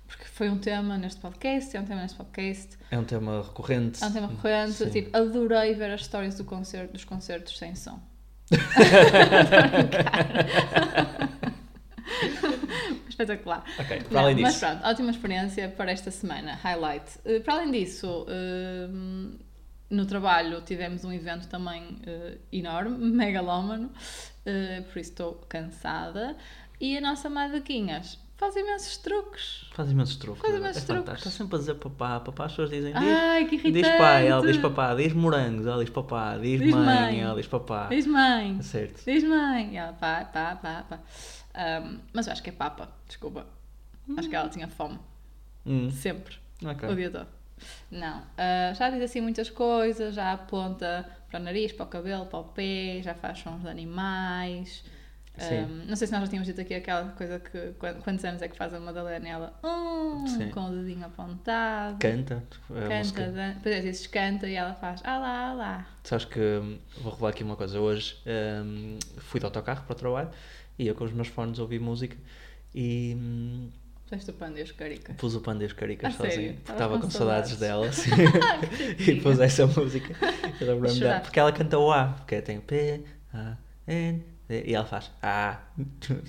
porque 0.07 0.25
foi 0.27 0.51
um 0.51 0.59
tema 0.59 0.99
neste 0.99 1.21
podcast, 1.23 1.75
é 1.75 1.81
um 1.81 1.85
tema 1.87 2.03
neste 2.03 2.17
podcast, 2.19 2.77
É 2.91 2.99
um 2.99 3.05
tema 3.05 3.41
recorrente. 3.43 4.03
é 4.05 4.07
um 4.07 4.13
tema 4.13 4.27
recorrente, 4.27 4.73
Sim. 4.75 4.91
tipo, 4.91 5.17
adorei 5.17 5.73
ver 5.75 5.91
as 5.93 6.03
histórias 6.03 6.35
do 6.37 6.45
concerto, 6.45 6.93
dos 6.93 7.05
concertos 7.05 7.57
sem 7.57 7.75
som. 7.75 7.99
Espetacular. 13.09 13.65
Ok, 13.79 14.03
para 14.05 14.11
Não, 14.11 14.21
além 14.21 14.37
mas 14.37 14.55
disso. 14.55 14.67
pronto, 14.67 14.87
ótima 14.87 15.11
experiência 15.11 15.69
para 15.69 15.91
esta 15.91 16.11
semana, 16.11 16.55
highlight. 16.55 17.19
Eh, 17.25 17.41
para 17.41 17.55
além 17.55 17.71
disso, 17.71 18.27
hum, 18.29 19.37
no 19.91 20.07
trabalho 20.07 20.61
tivemos 20.63 21.05
um 21.05 21.13
evento 21.13 21.49
também 21.49 21.99
eh, 22.07 22.39
enorme, 22.53 22.97
megalómano, 23.11 23.91
eh, 24.47 24.83
por 24.83 24.99
isso 24.99 25.11
estou 25.11 25.35
cansada. 25.49 26.37
E 26.81 26.97
a 26.97 27.01
nossa 27.01 27.29
Madaquinhas 27.29 28.19
faz 28.39 28.57
imensos 28.57 28.97
truques. 28.97 29.67
Faz 29.73 29.91
imensos 29.91 30.17
truques. 30.17 30.41
Faz 30.41 30.55
é 30.55 30.57
imensos 30.57 30.83
fantástico. 30.85 31.05
truques. 31.05 31.27
Está 31.27 31.31
sempre 31.39 31.57
a 31.57 31.59
dizer 31.59 31.75
papá, 31.75 32.21
papá, 32.21 32.45
as 32.47 32.53
pessoas 32.53 32.71
dizem 32.71 32.93
diz, 32.95 33.03
Ai, 33.03 33.45
que 33.47 33.57
irritante! 33.57 33.83
diz 33.83 33.99
pai, 33.99 34.27
ela 34.29 34.47
diz 34.47 34.57
papá, 34.57 34.95
diz 34.95 35.13
morangos, 35.13 35.67
ela 35.67 35.85
diz 35.85 35.93
papá, 35.93 36.37
diz, 36.39 36.61
Diz 36.61 36.75
mãe, 36.75 36.85
mãe. 36.85 37.21
ela 37.21 37.35
diz 37.35 37.47
papá. 37.47 37.89
Diz 37.89 38.07
mãe, 38.07 38.63
Certo. 38.63 39.05
diz 39.05 39.25
mãe. 39.25 39.77
Ela, 39.77 39.93
pá, 39.93 40.25
pá, 40.25 40.57
pá, 40.57 40.85
pá. 40.89 41.01
Ahm, 41.55 41.99
mas 42.13 42.27
eu 42.27 42.33
acho 42.33 42.43
que 42.43 42.51
é 42.51 42.53
papa, 42.53 42.89
desculpa. 43.07 43.45
Acho 44.17 44.29
que 44.29 44.35
ela 44.37 44.49
tinha 44.49 44.69
fome, 44.69 44.99
Hum, 45.67 45.91
sempre. 45.91 46.37
ok. 46.65 46.89
O 46.89 46.95
dia 46.97 47.11
todo. 47.11 47.27
Não. 47.91 48.23
Ah, 48.39 48.73
já 48.73 48.89
diz 48.89 49.03
assim 49.03 49.21
muitas 49.21 49.51
coisas, 49.51 50.15
já 50.15 50.33
aponta 50.33 51.05
para 51.29 51.41
o 51.41 51.43
nariz, 51.43 51.73
para 51.73 51.85
o 51.85 51.89
cabelo, 51.89 52.25
para 52.27 52.39
o 52.39 52.45
pé, 52.45 53.01
já 53.03 53.15
faz 53.15 53.41
sons 53.41 53.61
de 53.63 53.69
animais. 53.69 54.85
Ahm, 55.41 55.85
não 55.89 55.97
sei 55.97 56.07
se 56.07 56.13
nós 56.13 56.23
já 56.23 56.29
tínhamos 56.29 56.47
dito 56.47 56.61
aqui 56.61 56.75
aquela 56.75 57.09
coisa 57.11 57.39
que 57.39 57.73
quan- 57.79 57.95
quantos 58.01 58.25
anos 58.25 58.43
é 58.43 58.49
que 58.49 58.57
faz 58.57 58.73
a 58.75 58.81
Madalena 58.81 59.27
e 59.27 59.31
ela 59.31 59.59
"Hum", 59.65 60.27
Sim. 60.27 60.51
com 60.51 60.69
o 60.69 60.71
dedinho 60.71 61.05
apontado. 61.07 61.99
Canta. 61.99 62.43
Canta, 62.69 63.33
dan- 63.33 63.53
depois 63.55 63.75
é, 63.77 63.81
dizes 63.81 64.07
canta 64.07 64.49
e 64.49 64.55
ela 64.55 64.75
faz 64.75 65.01
ah 65.05 65.19
lá, 65.19 65.53
ah. 65.53 65.85
Sabes 66.05 66.25
que 66.25 66.39
hum, 66.41 66.79
vou 67.01 67.13
revelar 67.13 67.31
aqui 67.31 67.43
uma 67.45 67.57
coisa. 67.57 67.79
Hoje 67.81 68.17
hum, 68.65 68.99
fui 69.19 69.39
de 69.41 69.47
autocarro 69.47 69.85
para 69.85 69.93
o 69.93 69.97
trabalho 69.97 70.31
e 70.79 70.87
eu 70.87 70.95
com 70.95 71.05
os 71.05 71.13
meus 71.13 71.29
fones 71.29 71.59
ouvi 71.59 71.79
música 71.79 72.17
e 72.75 73.15
hum, 73.19 73.71
Puseste 74.09 74.31
o 74.31 74.35
pano 74.35 74.57
e 74.59 74.63
as 74.63 74.73
caricas. 74.73 75.17
pus 75.17 75.35
o 75.35 75.41
Panda 75.43 75.67
os 75.67 75.73
Caricas 75.75 76.15
A 76.15 76.17
sério? 76.17 76.33
sozinho 76.33 76.55
porque 76.55 76.73
estava 76.73 76.95
com 76.97 77.03
com 77.03 77.11
saudades 77.11 77.51
saudades? 77.51 77.59
dela 77.61 77.89
assim, 77.91 78.11
e 79.13 79.21
pus 79.21 79.39
essa 79.39 79.67
música. 79.67 80.15
Eu 80.59 80.81
dela, 80.99 81.21
porque 81.21 81.39
ela 81.39 81.53
canta 81.53 81.79
o 81.79 81.93
A, 81.93 82.07
porque 82.17 82.41
tem 82.41 82.59
P, 82.59 83.03
A, 83.35 83.57
N, 83.87 84.25
e 84.49 84.75
ela 84.75 84.87
faz 84.87 85.11
A, 85.23 85.59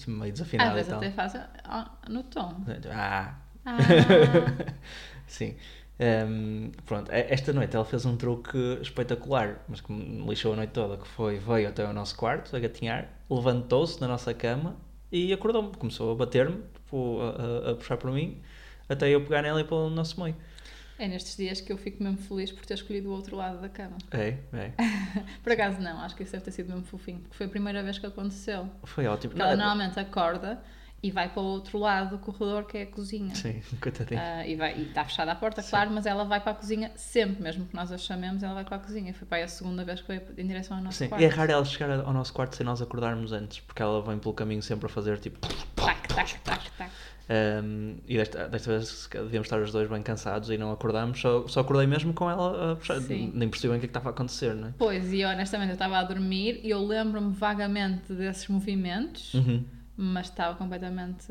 meio 0.08 0.32
Às 0.32 0.34
desafinado 0.34 0.72
e 0.72 0.74
vezes 0.76 0.90
tal. 0.90 1.00
até 1.00 1.12
faz 1.12 1.34
ah, 1.64 1.92
no 2.10 2.24
tom. 2.24 2.64
A. 2.92 3.36
Ah, 3.66 3.78
Sim. 5.28 5.56
Hum, 6.00 6.72
pronto, 6.86 7.12
e- 7.12 7.28
esta 7.30 7.52
noite 7.52 7.76
ela 7.76 7.84
fez 7.86 8.06
um 8.06 8.16
truque 8.16 8.58
espetacular, 8.82 9.60
mas 9.68 9.82
que 9.82 9.92
me 9.92 10.26
lixou 10.28 10.54
a 10.54 10.56
noite 10.56 10.72
toda, 10.72 10.98
que 10.98 11.08
foi, 11.08 11.38
veio 11.38 11.68
até 11.68 11.86
o 11.86 11.92
nosso 11.94 12.16
quarto 12.16 12.56
a 12.56 12.60
gatinhar, 12.60 13.10
levantou-se 13.30 14.00
na 14.00 14.08
nossa 14.08 14.34
cama 14.34 14.78
e 15.12 15.34
acordou-me, 15.34 15.76
começou 15.76 16.12
a 16.12 16.16
bater-me, 16.16 16.62
tipo, 16.74 17.20
a, 17.22 17.70
a- 17.70 17.72
a 17.72 17.76
puxar 17.76 17.98
por 17.98 18.12
mim, 18.12 18.42
até 18.88 19.10
eu 19.10 19.22
pegar 19.22 19.42
nela 19.42 19.60
e 19.60 19.64
pô-la 19.66 19.90
no 19.90 19.96
nosso 19.96 20.22
meio. 20.22 20.36
É 21.00 21.08
nestes 21.08 21.38
dias 21.38 21.62
que 21.62 21.72
eu 21.72 21.77
fico 21.77 22.03
mesmo 22.03 22.18
feliz 22.18 22.51
por 22.51 22.65
ter 22.65 22.74
escolhido 22.74 23.10
o 23.10 23.13
outro 23.13 23.36
lado 23.36 23.60
da 23.62 23.70
cama. 23.70 23.98
É, 24.12 24.38
é. 24.53 24.72
Por 25.41 25.53
acaso 25.53 25.79
não, 25.79 26.00
acho 26.01 26.15
que 26.15 26.24
isso 26.24 26.34
deve 26.34 26.44
ter 26.44 26.51
sido 26.51 26.68
mesmo 26.68 26.84
fofinho, 26.84 27.20
porque 27.20 27.36
foi 27.36 27.46
a 27.46 27.50
primeira 27.50 27.82
vez 27.82 27.98
que 27.98 28.06
aconteceu. 28.06 28.70
Foi 28.84 29.08
ótimo. 29.08 29.32
Porque 29.32 29.41
ela 29.41 29.51
Não, 29.56 29.65
normalmente 29.65 29.98
acorda 30.00 30.62
e 31.01 31.10
vai 31.10 31.29
para 31.29 31.41
o 31.41 31.46
outro 31.46 31.77
lado 31.79 32.18
do 32.18 32.20
corredor 32.20 32.65
que 32.65 32.77
é 32.77 32.82
a 32.82 32.86
cozinha. 32.86 33.34
Sim, 33.34 33.62
coitadinho. 33.79 34.20
Ah, 34.22 34.46
e, 34.46 34.56
vai, 34.58 34.77
e 34.77 34.89
está 34.89 35.06
fechada 35.06 35.32
a 35.32 35.36
porta, 35.36 35.62
Sim. 35.62 35.70
claro, 35.70 35.91
mas 35.91 36.06
ela 36.06 36.25
vai 36.25 36.41
para 36.41 36.51
a 36.51 36.56
cozinha 36.56 36.91
sempre, 36.98 37.41
mesmo 37.41 37.65
que 37.65 37.74
nós 37.74 37.91
a 37.91 37.98
chamemos, 37.98 38.44
ela 38.44 38.53
vai 38.53 38.65
para 38.65 38.75
a 38.75 38.79
cozinha. 38.79 39.13
Foi 39.13 39.25
para 39.25 39.38
aí 39.38 39.44
a 39.44 39.48
segunda 39.48 39.86
vez 39.86 40.01
que 40.01 40.08
foi 40.08 40.22
em 40.38 40.46
direção 40.46 40.75
ao 40.77 40.84
nosso 40.84 40.98
Sim, 40.98 41.08
quarto. 41.08 41.22
e 41.22 41.25
é 41.25 41.29
raro 41.29 41.51
ela 41.51 41.63
chegar 41.63 41.89
ao 41.91 42.13
nosso 42.13 42.34
quarto 42.34 42.58
sem 42.58 42.65
nós 42.65 42.82
acordarmos 42.82 43.32
antes, 43.32 43.62
porque 43.62 43.82
ela 43.82 44.01
vem 44.01 44.20
pelo 44.20 44.34
caminho 44.34 44.62
sempre 44.62 44.88
a 44.88 44.89
fazer 44.89 45.18
tipo. 45.20 45.39
Tac, 45.75 46.08
tac, 46.10 46.39
tac, 46.41 46.72
tac. 46.77 46.91
Um, 47.31 47.98
e 48.07 48.17
desta, 48.17 48.48
desta 48.50 48.71
vez 48.71 49.07
devíamos 49.12 49.45
estar 49.45 49.59
os 49.62 49.71
dois 49.71 49.88
bem 49.88 50.01
cansados 50.01 50.50
e 50.50 50.57
não 50.57 50.71
acordámos, 50.71 51.21
só, 51.21 51.48
só 51.48 51.59
acordei 51.59 51.86
mesmo 51.86 52.12
com 52.12 52.27
ela 52.29 52.71
a 52.71 52.75
puxar. 52.75 53.00
Sim. 53.01 53.31
Nem 53.36 53.48
percebi 53.48 53.69
bem 53.69 53.77
o 53.77 53.79
que 53.79 53.86
é 53.86 53.88
que 53.88 53.91
estava 53.91 54.09
a 54.09 54.12
acontecer, 54.12 54.55
não 54.55 54.69
é? 54.69 54.74
Pois, 54.79 55.13
e 55.13 55.24
honestamente 55.24 55.69
eu 55.69 55.74
estava 55.74 56.00
a 56.00 56.03
dormir 56.03 56.59
e 56.63 56.71
eu 56.71 56.83
lembro-me 56.83 57.31
vagamente 57.33 58.12
desses 58.13 58.48
movimentos, 58.48 59.36
Uhum. 59.36 59.63
mas 59.95 60.25
estava 60.27 60.55
completamente 60.57 61.27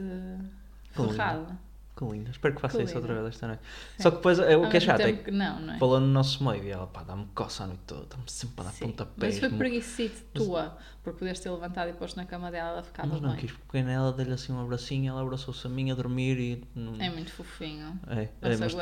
Claro. 0.95 1.11
ferrada. 1.13 1.59
Que 1.99 2.05
linda. 2.05 2.31
Espero 2.31 2.55
que 2.55 2.61
faça 2.61 2.79
Que 2.79 2.85
isso 2.85 2.97
outra 2.97 3.15
vez 3.15 3.27
esta 3.27 3.47
noite. 3.49 3.63
Sim. 3.97 4.03
Só 4.03 4.11
que 4.11 4.17
depois 4.19 4.39
é, 4.39 4.57
o 4.57 4.69
que 4.71 4.77
é 4.77 4.81
chato 4.81 5.01
é 5.01 5.13
que 5.13 5.31
não, 5.31 5.61
não 5.61 5.75
é? 5.75 5.79
falou 5.79 5.99
no 5.99 6.07
nosso 6.07 6.45
meio 6.45 6.63
e 6.63 6.71
ela, 6.71 6.87
pá, 6.87 7.03
dá-me 7.03 7.27
coça 7.35 7.65
a 7.65 7.67
noite 7.67 7.83
toda, 7.87 8.03
está-me 8.03 8.23
sempre 8.27 8.61
a 8.61 8.65
dar 8.65 8.73
pontapés. 8.73 9.41
Mas 9.41 9.51
foi 9.51 9.59
preguiçite 9.59 10.23
tua, 10.33 10.77
por 11.03 11.15
poderes 11.15 11.41
ter 11.41 11.51
levantado 11.51 11.91
e 11.91 11.93
posto 11.95 12.17
na 12.17 12.25
cama 12.25 12.51
dela, 12.51 12.71
ela 12.71 12.83
ficava 12.83 13.09
Mas 13.09 13.21
não 13.21 13.31
bem. 13.31 13.39
quis, 13.41 13.53
porque 13.53 13.83
nela 13.83 14.13
dei-lhe 14.13 14.33
assim 14.33 14.53
um 14.53 14.61
abracinho, 14.61 15.11
ela 15.11 15.23
abraçou-se 15.23 15.67
a 15.67 15.71
mim 15.71 15.91
a 15.91 15.95
dormir 15.95 16.39
e. 16.39 16.65
É 17.01 17.11
muito 17.11 17.33
fofinho. 17.33 17.99
É, 18.07 18.29
é, 18.43 18.57
mas, 18.57 18.75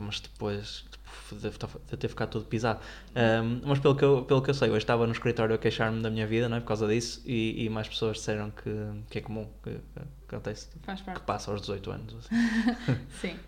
mas 0.00 0.20
depois 0.20 0.84
tipo, 0.90 1.34
deve, 1.36 1.56
estar- 1.56 1.68
deve 1.68 1.96
ter 1.96 2.08
ficado 2.08 2.30
tudo 2.30 2.44
pisado. 2.46 2.80
Ahm, 3.14 3.60
mas 3.64 3.78
pelo 3.78 3.94
que, 3.94 4.04
eu, 4.04 4.24
pelo 4.24 4.42
que 4.42 4.50
eu 4.50 4.54
sei, 4.54 4.68
hoje 4.68 4.78
estava 4.78 5.06
no 5.06 5.12
escritório 5.12 5.54
a 5.54 5.58
queixar-me 5.58 6.02
da 6.02 6.10
minha 6.10 6.26
vida, 6.26 6.48
não 6.48 6.56
é? 6.56 6.60
Por 6.60 6.66
causa 6.66 6.86
disso, 6.88 7.22
e, 7.24 7.64
e 7.64 7.68
mais 7.70 7.88
pessoas 7.88 8.16
disseram 8.16 8.50
que, 8.50 8.70
que 9.10 9.18
é 9.18 9.20
comum, 9.20 9.48
que 9.62 9.78
acontece, 10.34 10.68
Faz 10.82 11.00
que 11.00 11.06
parte. 11.06 11.20
passa 11.24 11.50
aos 11.50 11.60
18 11.60 11.90
anos. 11.90 12.14
Assim. 12.16 12.34
Sim. 13.20 13.38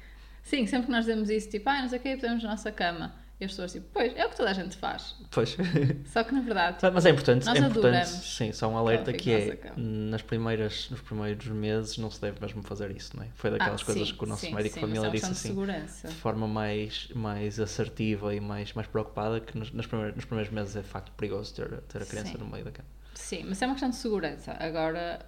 Sim, 0.43 0.67
sempre 0.67 0.87
que 0.87 0.93
nós 0.93 1.05
dizemos 1.05 1.29
isso, 1.29 1.51
tipo, 1.51 1.69
ah, 1.69 1.83
não 1.83 1.89
sei 1.89 1.99
o 1.99 2.03
quê, 2.03 2.17
podemos 2.17 2.43
na 2.43 2.51
nossa 2.51 2.71
cama. 2.71 3.15
E 3.39 3.45
as 3.45 3.51
pessoas, 3.51 3.73
tipo, 3.73 3.87
pois, 3.93 4.17
é 4.17 4.25
o 4.25 4.31
que 4.31 4.37
toda 4.37 4.49
a 4.49 4.53
gente 4.55 4.77
faz. 4.79 5.15
Pois. 5.31 5.57
Só 6.07 6.25
que 6.25 6.33
na 6.33 6.41
verdade, 6.41 6.79
tipo, 6.79 6.91
Mas 6.91 7.05
é 7.05 7.11
importante, 7.11 7.45
Nós 7.45 7.57
é 7.57 7.67
importante 7.67 8.09
sim, 8.09 8.51
só 8.51 8.67
um 8.69 8.79
alerta 8.79 9.13
que 9.13 9.19
que 9.19 9.33
é, 9.33 9.59
nas 9.77 10.23
primeiras, 10.23 10.89
nos 10.89 11.03
primeiros 11.03 11.47
meses 11.49 11.99
não 11.99 12.11
se 12.11 12.19
deve 12.19 12.41
mesmo 12.41 12.63
fazer 12.63 12.91
isso, 12.93 13.15
não 13.15 13.25
é? 13.25 13.29
Foi 13.35 13.51
daquelas 13.51 13.83
ah, 13.83 13.85
coisas 13.85 14.09
sim, 14.09 14.15
que 14.15 14.25
o 14.25 14.27
nosso 14.27 14.47
sim, 14.47 14.55
médico 14.55 14.75
sim, 14.75 14.81
de 14.81 14.87
família 14.87 15.09
é 15.09 15.11
disse 15.11 15.27
de 15.27 15.33
assim, 15.33 15.49
segurança. 15.49 16.09
de 16.09 16.15
forma 16.15 16.49
mais, 16.49 17.09
mais 17.15 17.61
assertiva 17.61 18.35
e 18.35 18.41
mais, 18.41 18.73
mais 18.73 18.89
preocupada, 18.89 19.39
que 19.41 19.59
nos, 19.59 19.71
nas 19.71 19.85
primeiras, 19.85 20.17
nos 20.17 20.25
primeiros 20.25 20.53
meses 20.53 20.75
é 20.75 20.81
de 20.81 20.89
facto 20.89 21.13
perigoso 21.13 21.55
ter, 21.55 21.69
ter 21.83 22.03
a 22.03 22.07
criança 22.07 22.39
no 22.39 22.47
meio 22.47 22.65
da 22.65 22.71
cama. 22.71 22.89
Sim, 23.13 23.45
mas 23.49 23.61
é 23.61 23.67
uma 23.67 23.75
questão 23.75 23.91
de 23.91 23.97
segurança. 23.97 24.57
Agora, 24.59 25.19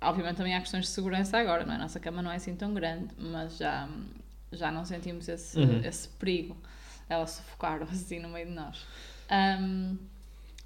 obviamente 0.00 0.36
também 0.36 0.54
há 0.54 0.60
questões 0.60 0.84
de 0.86 0.90
segurança 0.90 1.38
agora, 1.38 1.64
não 1.64 1.72
é? 1.72 1.76
A 1.76 1.80
nossa 1.80 2.00
cama 2.00 2.22
não 2.22 2.30
é 2.30 2.36
assim 2.36 2.54
tão 2.56 2.72
grande, 2.74 3.14
mas 3.18 3.56
já, 3.58 3.88
já 4.52 4.70
não 4.70 4.84
sentimos 4.84 5.28
esse, 5.28 5.58
Uhum. 5.58 5.80
esse 5.84 6.08
perigo, 6.08 6.56
ela 7.08 7.26
sufocar 7.26 7.82
assim 7.90 8.18
no 8.20 8.28
meio 8.28 8.46
de 8.46 8.52
nós. 8.52 8.86
Ahm, 9.28 9.96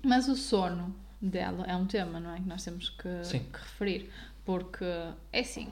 mas 0.03 0.29
o 0.29 0.37
sono 0.37 0.95
dela 1.21 1.65
é 1.67 1.75
um 1.75 1.87
tema, 1.87 2.21
não 2.21 2.35
é? 2.35 2.37
Que 2.39 2.49
nós 2.49 2.63
temos 2.65 2.91
que, 2.91 3.09
que 3.41 3.59
referir, 3.59 4.11
porque 4.45 4.85
é 5.33 5.41
assim. 5.41 5.69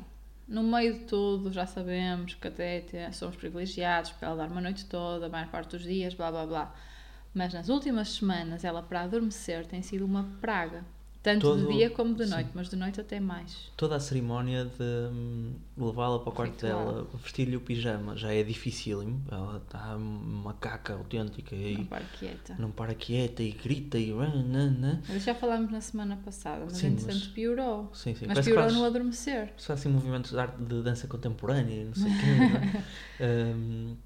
No 0.48 0.62
meio 0.62 0.94
de 0.98 1.04
tudo, 1.04 1.52
já 1.52 1.66
sabemos 1.66 2.34
que 2.34 2.48
até 2.48 2.84
somos 3.12 3.36
privilegiados 3.36 4.10
para 4.12 4.28
ela 4.28 4.36
dar 4.38 4.50
uma 4.50 4.60
noite 4.60 4.84
toda, 4.86 5.26
a 5.26 5.28
maior 5.28 5.48
parte 5.48 5.70
dos 5.76 5.82
dias, 5.84 6.14
blá 6.14 6.30
blá 6.30 6.44
blá. 6.46 6.74
Mas 7.32 7.54
nas 7.54 7.68
últimas 7.70 8.10
semanas, 8.10 8.64
ela 8.64 8.82
para 8.82 9.02
adormecer 9.02 9.64
tem 9.66 9.80
sido 9.82 10.04
uma 10.04 10.24
praga. 10.40 10.84
Tanto 11.22 11.42
Todo- 11.42 11.68
de 11.68 11.74
dia 11.74 11.88
como 11.90 12.16
de 12.16 12.24
sim. 12.24 12.30
noite, 12.30 12.50
mas 12.52 12.68
de 12.68 12.74
noite 12.74 13.00
até 13.00 13.20
mais. 13.20 13.70
Toda 13.76 13.94
a 13.94 14.00
cerimónia 14.00 14.64
de 14.64 14.82
hum, 15.12 15.52
levá-la 15.76 16.18
para 16.18 16.30
o 16.30 16.32
quarto 16.32 16.52
Ritual. 16.66 16.84
dela, 16.94 17.06
vestir-lhe 17.22 17.56
o 17.56 17.60
pijama, 17.60 18.16
já 18.16 18.34
é 18.34 18.42
dificílimo. 18.42 19.22
Ela 19.30 19.58
está 19.58 19.94
uma 19.96 20.52
caca 20.54 20.94
autêntica 20.94 21.54
Não 21.54 21.62
e 21.62 21.84
para 21.84 22.04
quieta. 22.18 22.56
não 22.58 22.70
para 22.72 22.92
quieta 22.94 23.40
e 23.40 23.52
grita 23.52 23.98
e. 23.98 24.12
Mas 25.08 25.22
já 25.22 25.32
falámos 25.32 25.70
na 25.70 25.80
semana 25.80 26.16
passada, 26.24 26.64
mas 26.64 26.76
Sim, 26.76 26.88
entretanto 26.88 27.14
mas- 27.20 27.26
piorou. 27.28 27.90
Sim, 27.94 28.14
sim. 28.16 28.26
Mas 28.26 28.34
Parece 28.38 28.50
piorou 28.50 28.72
no 28.72 28.84
adormecer. 28.84 29.52
Só 29.56 29.74
assim 29.74 29.88
movimentos 29.90 30.32
de, 30.32 30.38
arte- 30.40 30.60
de 30.60 30.82
dança 30.82 31.06
contemporânea 31.06 31.82
e 31.82 31.84
não 31.84 31.94
sei 31.94 32.10
o 32.10 32.18
quê. 32.18 32.26
não 32.26 32.56
é? 32.56 32.84
Hum, 33.54 33.96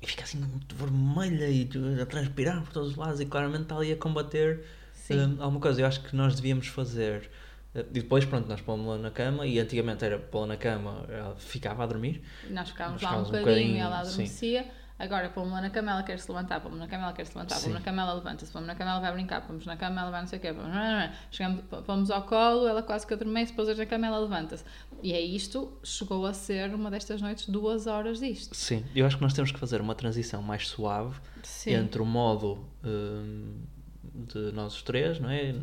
e 0.00 0.06
fica 0.06 0.24
assim 0.24 0.38
muito 0.38 0.74
vermelha 0.74 1.50
e 1.50 1.68
a 2.00 2.06
transpirar 2.06 2.62
por 2.62 2.72
todos 2.72 2.92
os 2.92 2.96
lados 2.96 3.20
e 3.20 3.26
claramente 3.26 3.64
está 3.64 3.76
ali 3.76 3.92
a 3.92 3.96
combater 3.96 4.64
Sim. 5.14 5.20
hum, 5.20 5.36
alguma 5.40 5.60
coisa. 5.60 5.80
Eu 5.80 5.86
acho 5.86 6.00
que 6.02 6.14
nós 6.16 6.34
devíamos 6.34 6.66
fazer. 6.66 7.30
eh, 7.74 7.80
E 7.80 8.00
depois, 8.00 8.24
pronto, 8.24 8.48
nós 8.48 8.60
pomos-la 8.60 8.98
na 8.98 9.10
cama 9.10 9.46
e 9.46 9.58
antigamente 9.58 10.04
era 10.04 10.18
pô-la 10.18 10.46
na 10.48 10.56
cama, 10.56 11.04
ela 11.08 11.34
ficava 11.36 11.82
a 11.84 11.86
dormir. 11.86 12.22
Nós 12.50 12.70
ficávamos 12.70 13.00
Nós 13.02 13.10
lá 13.12 13.18
um 13.18 13.20
um 13.20 13.24
bocadinho, 13.24 13.48
e 13.48 13.54
bocadinho, 13.54 13.78
ela 13.82 14.04
sim. 14.04 14.10
adormecia. 14.12 14.66
Agora, 14.98 15.30
pomos 15.30 15.50
lá 15.52 15.62
na 15.62 15.70
cama, 15.70 15.92
ela 15.92 16.02
quer 16.02 16.18
se 16.18 16.30
levantar, 16.30 16.60
pomos 16.60 16.78
na 16.78 16.86
cama, 16.86 17.04
ela 17.04 17.12
quer 17.14 17.24
se 17.24 17.34
levantar, 17.34 17.54
Sim. 17.54 17.68
pomos 17.68 17.78
na 17.78 17.84
cama, 17.86 18.02
ela 18.02 18.12
levanta-se, 18.12 18.52
pomos 18.52 18.66
na 18.68 18.74
cama, 18.74 18.90
ela 18.90 19.00
vai 19.00 19.12
brincar, 19.14 19.40
pomos 19.46 19.64
na 19.64 19.74
cama, 19.74 19.98
ela 20.02 20.10
vai 20.10 20.20
não 20.20 20.28
sei 20.28 20.38
o 20.38 20.42
quê, 20.42 20.52
pomos... 20.52 20.70
Chegamos, 21.30 21.64
pomos 21.86 22.10
ao 22.10 22.22
colo, 22.24 22.68
ela 22.68 22.82
quase 22.82 23.06
que 23.06 23.14
adormece, 23.14 23.52
depois 23.52 23.78
na 23.78 23.86
cama, 23.86 24.06
ela 24.08 24.18
levanta-se. 24.18 24.62
E 25.02 25.14
é 25.14 25.20
isto, 25.22 25.72
chegou 25.82 26.26
a 26.26 26.34
ser 26.34 26.74
uma 26.74 26.90
destas 26.90 27.22
noites, 27.22 27.46
duas 27.48 27.86
horas 27.86 28.20
disto. 28.20 28.54
Sim, 28.54 28.84
eu 28.94 29.06
acho 29.06 29.16
que 29.16 29.22
nós 29.22 29.32
temos 29.32 29.50
que 29.50 29.58
fazer 29.58 29.80
uma 29.80 29.94
transição 29.94 30.42
mais 30.42 30.68
suave 30.68 31.18
Sim. 31.42 31.76
entre 31.76 32.02
o 32.02 32.04
modo 32.04 32.62
hum, 32.84 33.54
de 34.26 34.52
nós 34.52 34.74
os 34.74 34.82
três, 34.82 35.18
não 35.20 35.30
é? 35.30 35.54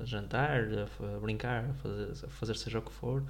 A 0.00 0.04
jantar, 0.04 0.60
a, 0.62 1.18
brincar, 1.20 1.64
a 1.64 1.74
fazer, 1.74 2.26
a 2.26 2.28
fazer 2.28 2.56
seja 2.56 2.78
o 2.78 2.82
que 2.82 2.92
for, 2.92 3.22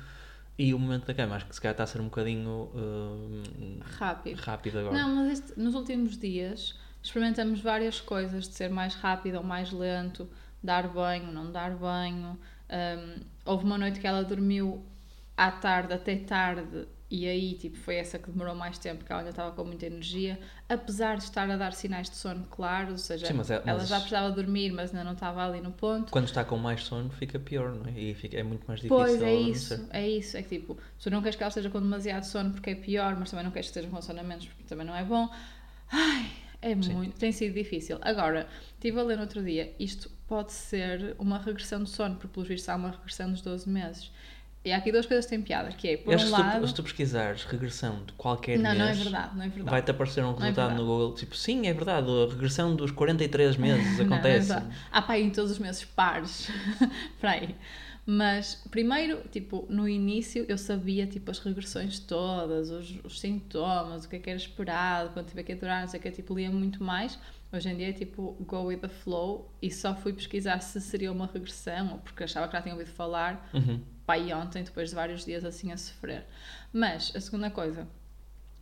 e 0.58 0.74
o 0.74 0.78
momento 0.78 1.06
da 1.06 1.14
cama. 1.14 1.36
Acho 1.36 1.46
que 1.46 1.54
se 1.54 1.60
calhar 1.60 1.72
está 1.74 1.84
a 1.84 1.86
ser 1.86 2.00
um 2.00 2.04
bocadinho 2.04 2.70
hum, 2.74 3.78
Rápido. 3.98 4.36
rápido 4.40 4.78
agora. 4.80 4.96
Não, 4.98 5.14
mas 5.16 5.38
este- 5.38 5.58
nos 5.60 5.74
últimos 5.74 6.18
dias 6.18 6.74
experimentamos 7.02 7.60
várias 7.60 8.00
coisas 8.00 8.48
de 8.48 8.54
ser 8.54 8.68
mais 8.70 8.94
rápido 8.94 9.36
ou 9.36 9.42
mais 9.44 9.70
lento, 9.72 10.28
dar 10.62 10.88
banho, 10.88 11.30
não 11.32 11.50
dar 11.52 11.70
banho. 11.76 12.38
Hum, 12.70 13.20
houve 13.44 13.64
uma 13.64 13.78
noite 13.78 14.00
que 14.00 14.06
ela 14.06 14.22
dormiu 14.24 14.84
à 15.36 15.50
tarde 15.52 15.94
até 15.94 16.16
tarde 16.16 16.86
e 17.10 17.26
aí 17.26 17.54
tipo 17.54 17.76
foi 17.78 17.94
essa 17.96 18.18
que 18.18 18.30
demorou 18.30 18.54
mais 18.54 18.76
tempo 18.78 18.98
porque 18.98 19.10
ela 19.10 19.22
ainda 19.22 19.30
estava 19.30 19.50
com 19.52 19.64
muita 19.64 19.86
energia 19.86 20.38
apesar 20.68 21.16
de 21.16 21.22
estar 21.24 21.48
a 21.50 21.56
dar 21.56 21.72
sinais 21.72 22.10
de 22.10 22.16
sono 22.16 22.44
claros 22.50 22.90
ou 22.92 22.98
seja 22.98 23.26
Sim, 23.26 23.32
mas 23.32 23.50
é- 23.50 23.54
ela 23.64 23.78
mas- 23.78 23.88
já 23.88 23.96
precisava 23.96 24.30
dormir 24.30 24.70
mas 24.72 24.90
ainda 24.90 25.04
não 25.04 25.14
estava 25.14 25.42
ali 25.46 25.60
no 25.60 25.72
ponto 25.72 26.12
Quando 26.12 26.26
está 26.26 26.44
com 26.44 26.58
mais 26.58 26.82
sono 26.82 27.08
fica 27.10 27.38
pior, 27.38 27.74
não 27.74 27.86
é? 27.86 27.98
E 27.98 28.14
fica, 28.14 28.36
é 28.38 28.42
muito 28.42 28.64
mais 28.68 28.80
difícil 28.80 28.96
Pois 29.04 29.22
é 29.22 29.34
isso, 29.34 29.88
é 29.90 30.08
isso. 30.08 30.36
É 30.36 30.42
que 30.42 30.58
tipo, 30.58 30.76
tu 31.02 31.10
não 31.10 31.22
queres 31.22 31.36
que 31.36 31.42
ela 31.42 31.48
esteja 31.48 31.70
com 31.70 31.80
demasiado 31.80 32.24
sono 32.24 32.50
porque 32.52 32.70
é 32.70 32.74
pior, 32.74 33.16
mas 33.18 33.30
também 33.30 33.44
não 33.44 33.52
queres 33.52 33.68
que 33.70 33.78
esteja 33.78 33.88
com 33.94 34.02
sono 34.02 34.20
a 34.20 34.22
menos 34.22 34.46
porque 34.46 34.64
também 34.64 34.86
não 34.86 34.94
é 34.94 35.02
bom. 35.04 35.30
Ai, 35.90 36.30
é 36.60 36.74
Sim. 36.74 36.92
muito, 36.92 37.16
tem 37.18 37.32
sido 37.32 37.54
difícil. 37.54 37.98
Agora, 38.02 38.46
estive 38.74 39.00
a 39.00 39.02
ler 39.02 39.16
no 39.16 39.22
outro 39.22 39.42
dia, 39.42 39.72
isto 39.78 40.10
pode 40.26 40.52
ser 40.52 41.14
uma 41.18 41.38
regressão 41.38 41.82
de 41.82 41.88
sono, 41.88 42.16
porque 42.16 42.28
pelos 42.28 42.48
vistos 42.48 42.68
há 42.68 42.76
uma 42.76 42.90
regressão 42.90 43.30
dos 43.30 43.40
12 43.40 43.68
meses. 43.68 44.10
E 44.64 44.72
há 44.72 44.76
aqui 44.76 44.90
duas 44.92 45.06
coisas 45.06 45.24
que 45.24 45.30
têm 45.30 45.40
piada, 45.40 45.70
que 45.70 45.88
é, 45.88 45.96
por 45.96 46.14
um 46.14 46.18
se 46.18 46.26
lado... 46.30 46.60
tu, 46.60 46.66
se 46.68 46.74
tu 46.74 46.82
pesquisares 46.82 47.44
regressão 47.44 48.04
de 48.04 48.12
qualquer 48.14 48.58
Não, 48.58 48.70
mês, 48.70 48.78
não 48.78 48.86
é 48.88 48.92
verdade, 48.94 49.36
não 49.36 49.42
é 49.44 49.48
verdade. 49.48 49.70
vai-te 49.70 49.90
aparecer 49.90 50.22
um 50.24 50.28
é 50.30 50.30
resultado 50.30 50.54
verdade. 50.54 50.74
no 50.80 50.86
Google, 50.86 51.14
tipo, 51.14 51.36
sim, 51.36 51.66
é 51.66 51.72
verdade, 51.72 52.08
a 52.10 52.30
regressão 52.30 52.74
dos 52.76 52.90
43 52.90 53.56
meses 53.56 53.98
Não, 53.98 54.04
não 54.06 54.12
é 54.16 54.16
acontece. 54.16 54.52
Há 54.90 55.02
pá, 55.02 55.18
em 55.18 55.30
todos 55.30 55.52
os 55.52 55.58
meses 55.58 55.84
pares. 55.84 56.48
Para 57.20 57.30
aí. 57.32 57.54
Mas, 58.04 58.54
primeiro, 58.70 59.20
tipo, 59.30 59.66
no 59.68 59.86
início 59.88 60.44
eu 60.48 60.56
sabia, 60.58 61.06
tipo, 61.06 61.30
as 61.30 61.38
regressões 61.38 61.98
todas, 61.98 62.70
os, 62.70 62.98
os 63.04 63.20
sintomas, 63.20 64.06
o 64.06 64.08
que 64.08 64.16
é 64.16 64.18
que 64.18 64.30
era 64.30 64.38
esperado, 64.38 65.10
quando 65.10 65.28
tiver 65.28 65.42
que 65.42 65.54
durar, 65.54 65.82
não 65.82 65.88
sei 65.88 66.00
o 66.00 66.02
que, 66.02 66.10
tipo, 66.10 66.34
lia 66.34 66.50
muito 66.50 66.82
mais. 66.82 67.18
Hoje 67.52 67.68
em 67.68 67.76
dia 67.76 67.90
é 67.90 67.92
tipo, 67.92 68.36
go 68.46 68.64
with 68.64 68.78
the 68.78 68.88
flow 68.88 69.50
e 69.62 69.70
só 69.70 69.94
fui 69.94 70.12
pesquisar 70.12 70.60
se 70.60 70.80
seria 70.80 71.12
uma 71.12 71.26
regressão 71.26 71.92
ou 71.92 71.98
porque 71.98 72.24
achava 72.24 72.46
que 72.48 72.52
já 72.54 72.62
tinha 72.62 72.74
ouvido 72.74 72.90
falar, 72.92 73.48
Uhum. 73.54 73.80
Pai 74.08 74.32
ontem, 74.32 74.62
depois 74.62 74.88
de 74.88 74.94
vários 74.94 75.22
dias 75.22 75.44
assim 75.44 75.70
a 75.70 75.76
sofrer. 75.76 76.24
Mas, 76.72 77.12
a 77.14 77.20
segunda 77.20 77.50
coisa 77.50 77.86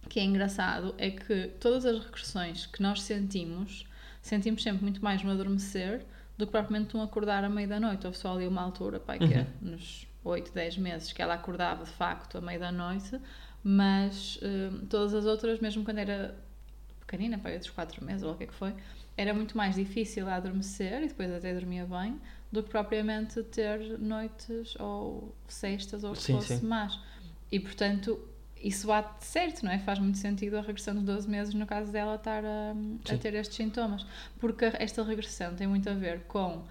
que 0.09 0.19
é 0.19 0.25
engraçado 0.25 0.93
é 0.99 1.09
que 1.09 1.53
todas 1.61 1.87
as 1.87 2.05
regressões 2.05 2.67
que 2.67 2.83
nós 2.83 3.00
sentimos, 3.03 3.87
sentimos 4.21 4.65
sempre 4.65 4.83
muito 4.83 5.05
mais 5.05 5.23
no 5.23 5.31
adormecer 5.31 6.05
do 6.37 6.47
que 6.47 6.50
propriamente 6.50 6.97
um 6.97 7.03
acordar 7.03 7.45
à 7.45 7.49
meia 7.49 7.69
da 7.69 7.79
noite. 7.79 8.05
Houve 8.05 8.19
só 8.19 8.35
ali 8.35 8.49
uma 8.49 8.61
altura, 8.61 8.99
pai, 8.99 9.21
que 9.21 9.35
é 9.35 9.47
nos 9.62 10.09
8, 10.25 10.53
10 10.53 10.79
meses, 10.79 11.12
que 11.12 11.23
ela 11.23 11.35
acordava 11.35 11.85
de 11.85 11.93
facto 11.93 12.38
à 12.38 12.41
meia 12.41 12.59
da 12.59 12.73
noite, 12.73 13.17
mas 13.62 14.41
hum, 14.43 14.85
todas 14.91 15.15
as 15.15 15.26
outras, 15.26 15.61
mesmo 15.61 15.85
quando 15.85 15.99
era 15.99 16.35
pequenina, 17.00 17.38
pai, 17.38 17.55
outros 17.55 17.71
4 17.71 18.05
meses 18.05 18.25
ou 18.25 18.33
o 18.33 18.37
que 18.37 18.45
é 18.45 18.47
que 18.49 18.55
foi, 18.55 18.75
era 19.16 19.32
muito 19.32 19.56
mais 19.56 19.75
difícil 19.76 20.28
a 20.28 20.35
adormecer 20.37 21.02
e 21.02 21.08
depois 21.08 21.30
até 21.32 21.54
dormia 21.54 21.87
bem 21.87 22.20
do 22.52 22.62
que 22.62 22.70
propriamente 22.70 23.42
ter 23.44 23.99
noites 23.99 24.76
ou 24.78 25.35
sextas 25.49 26.04
ou 26.04 26.12
o 26.12 26.14
que 26.14 26.23
Sim, 26.23 26.32
fosse 26.35 26.58
sim. 26.58 26.66
más. 26.66 26.99
E 27.50 27.58
portanto, 27.58 28.18
isso 28.62 28.87
bate 28.87 29.25
certo, 29.25 29.64
não 29.64 29.70
é? 29.70 29.78
Faz 29.78 29.99
muito 29.99 30.18
sentido 30.18 30.56
a 30.58 30.61
regressão 30.61 30.94
dos 30.94 31.04
12 31.04 31.28
meses 31.28 31.54
no 31.54 31.66
caso 31.66 31.92
dela 31.92 32.16
estar 32.16 32.44
a, 32.44 32.73
a 32.73 33.08
Sim. 33.08 33.18
ter 33.18 33.35
estes 33.35 33.56
sintomas. 33.56 34.04
Porque 34.38 34.64
esta 34.75 35.02
regressão 35.02 35.54
tem 35.54 35.66
muito 35.66 35.88
a 35.88 35.94
ver 35.94 36.23
com 36.25 36.64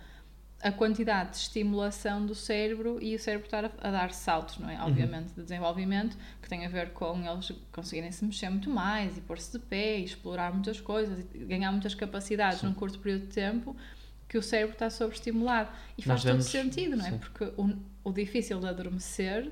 a 0.67 0.71
quantidade 0.71 1.29
de 1.31 1.37
estimulação 1.37 2.25
do 2.25 2.33
cérebro 2.33 2.97
e 2.99 3.13
o 3.15 3.19
cérebro 3.19 3.45
estar 3.45 3.65
a, 3.65 3.71
a 3.81 3.91
dar 3.91 4.11
saltos, 4.11 4.57
não 4.57 4.67
é? 4.67 4.81
Obviamente, 4.81 5.27
de 5.33 5.43
desenvolvimento, 5.43 6.17
que 6.41 6.49
tem 6.49 6.65
a 6.65 6.69
ver 6.69 6.89
com 6.91 7.21
eles 7.23 7.51
conseguirem 7.71 8.11
se 8.11 8.25
mexer 8.25 8.49
muito 8.49 8.67
mais 8.69 9.15
e 9.15 9.21
pôr-se 9.21 9.51
de 9.51 9.59
pé 9.59 9.99
e 9.99 10.03
explorar 10.05 10.51
muitas 10.51 10.81
coisas 10.81 11.19
e 11.35 11.37
ganhar 11.45 11.71
muitas 11.71 11.93
capacidades 11.93 12.61
Sim. 12.61 12.67
num 12.67 12.73
curto 12.73 12.97
período 12.97 13.27
de 13.27 13.33
tempo 13.33 13.75
que 14.27 14.39
o 14.39 14.41
cérebro 14.41 14.73
está 14.73 14.89
sobreestimulado. 14.89 15.69
E 15.97 16.01
Nós 16.01 16.05
faz 16.07 16.21
todo 16.23 16.31
vemos- 16.31 16.45
sentido, 16.47 16.95
não 16.97 17.05
é? 17.05 17.11
sim. 17.11 17.17
Porque 17.19 17.43
o, 17.61 17.77
o 18.03 18.11
difícil 18.11 18.59
de 18.59 18.67
adormecer 18.67 19.51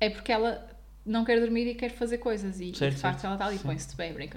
é 0.00 0.10
porque 0.10 0.32
ela 0.32 0.68
não 1.06 1.24
quer 1.24 1.38
dormir 1.40 1.66
e 1.68 1.74
quer 1.76 1.90
fazer 1.90 2.18
coisas 2.18 2.58
e, 2.60 2.70
e 2.70 2.76
Certo, 2.76 2.94
de 2.96 3.00
facto 3.00 3.20
certo. 3.20 3.26
ela 3.26 3.34
está 3.36 3.46
ali, 3.46 3.58
põe-se 3.60 3.88
de 3.88 3.94
pé, 3.96 4.12
brinca, 4.12 4.36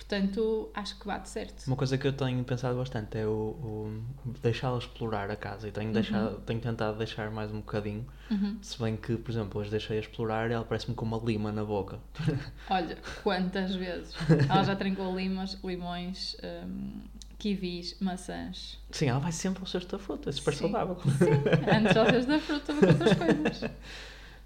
Portanto, 0.00 0.70
acho 0.74 0.98
que 0.98 1.06
bate 1.06 1.28
certo. 1.28 1.66
Uma 1.66 1.76
coisa 1.76 1.98
que 1.98 2.06
eu 2.06 2.12
tenho 2.12 2.42
pensado 2.42 2.76
bastante 2.78 3.18
é 3.18 3.26
o, 3.26 3.30
o 3.30 4.02
deixá-la 4.42 4.78
explorar 4.78 5.30
a 5.30 5.36
casa 5.36 5.68
e 5.68 5.70
tenho, 5.70 5.92
deixado, 5.92 6.40
tenho 6.40 6.58
tentado 6.58 6.96
deixar 6.96 7.30
mais 7.30 7.52
um 7.52 7.58
bocadinho. 7.58 8.06
Uhum. 8.30 8.56
Se 8.62 8.78
bem 8.82 8.96
que, 8.96 9.16
por 9.16 9.30
exemplo, 9.30 9.60
hoje 9.60 9.70
deixei-a 9.70 10.00
explorar 10.00 10.50
e 10.50 10.54
ela 10.54 10.64
parece-me 10.64 10.94
com 10.94 11.04
uma 11.04 11.18
lima 11.18 11.52
na 11.52 11.64
boca. 11.64 11.98
Olha, 12.70 12.96
quantas 13.22 13.74
vezes? 13.74 14.14
Ela 14.48 14.64
já 14.64 14.74
trincou 14.74 15.14
limas, 15.14 15.58
limões, 15.62 16.34
hum, 16.42 17.02
kiwis, 17.38 17.96
maçãs. 18.00 18.78
Sim, 18.90 19.06
ela 19.06 19.20
vai 19.20 19.32
sempre 19.32 19.60
ao 19.60 19.66
cesto 19.66 19.96
da 19.96 20.02
fruta, 20.02 20.30
é 20.30 20.32
super 20.32 20.54
Sim. 20.54 20.60
saudável. 20.60 20.96
Sim, 21.18 21.74
antes 21.76 21.94
já 21.94 22.06
fez 22.06 22.26
da 22.26 22.40
fruta 22.40 22.72
que 22.72 22.84
outras 22.86 23.12
coisas. 23.12 23.70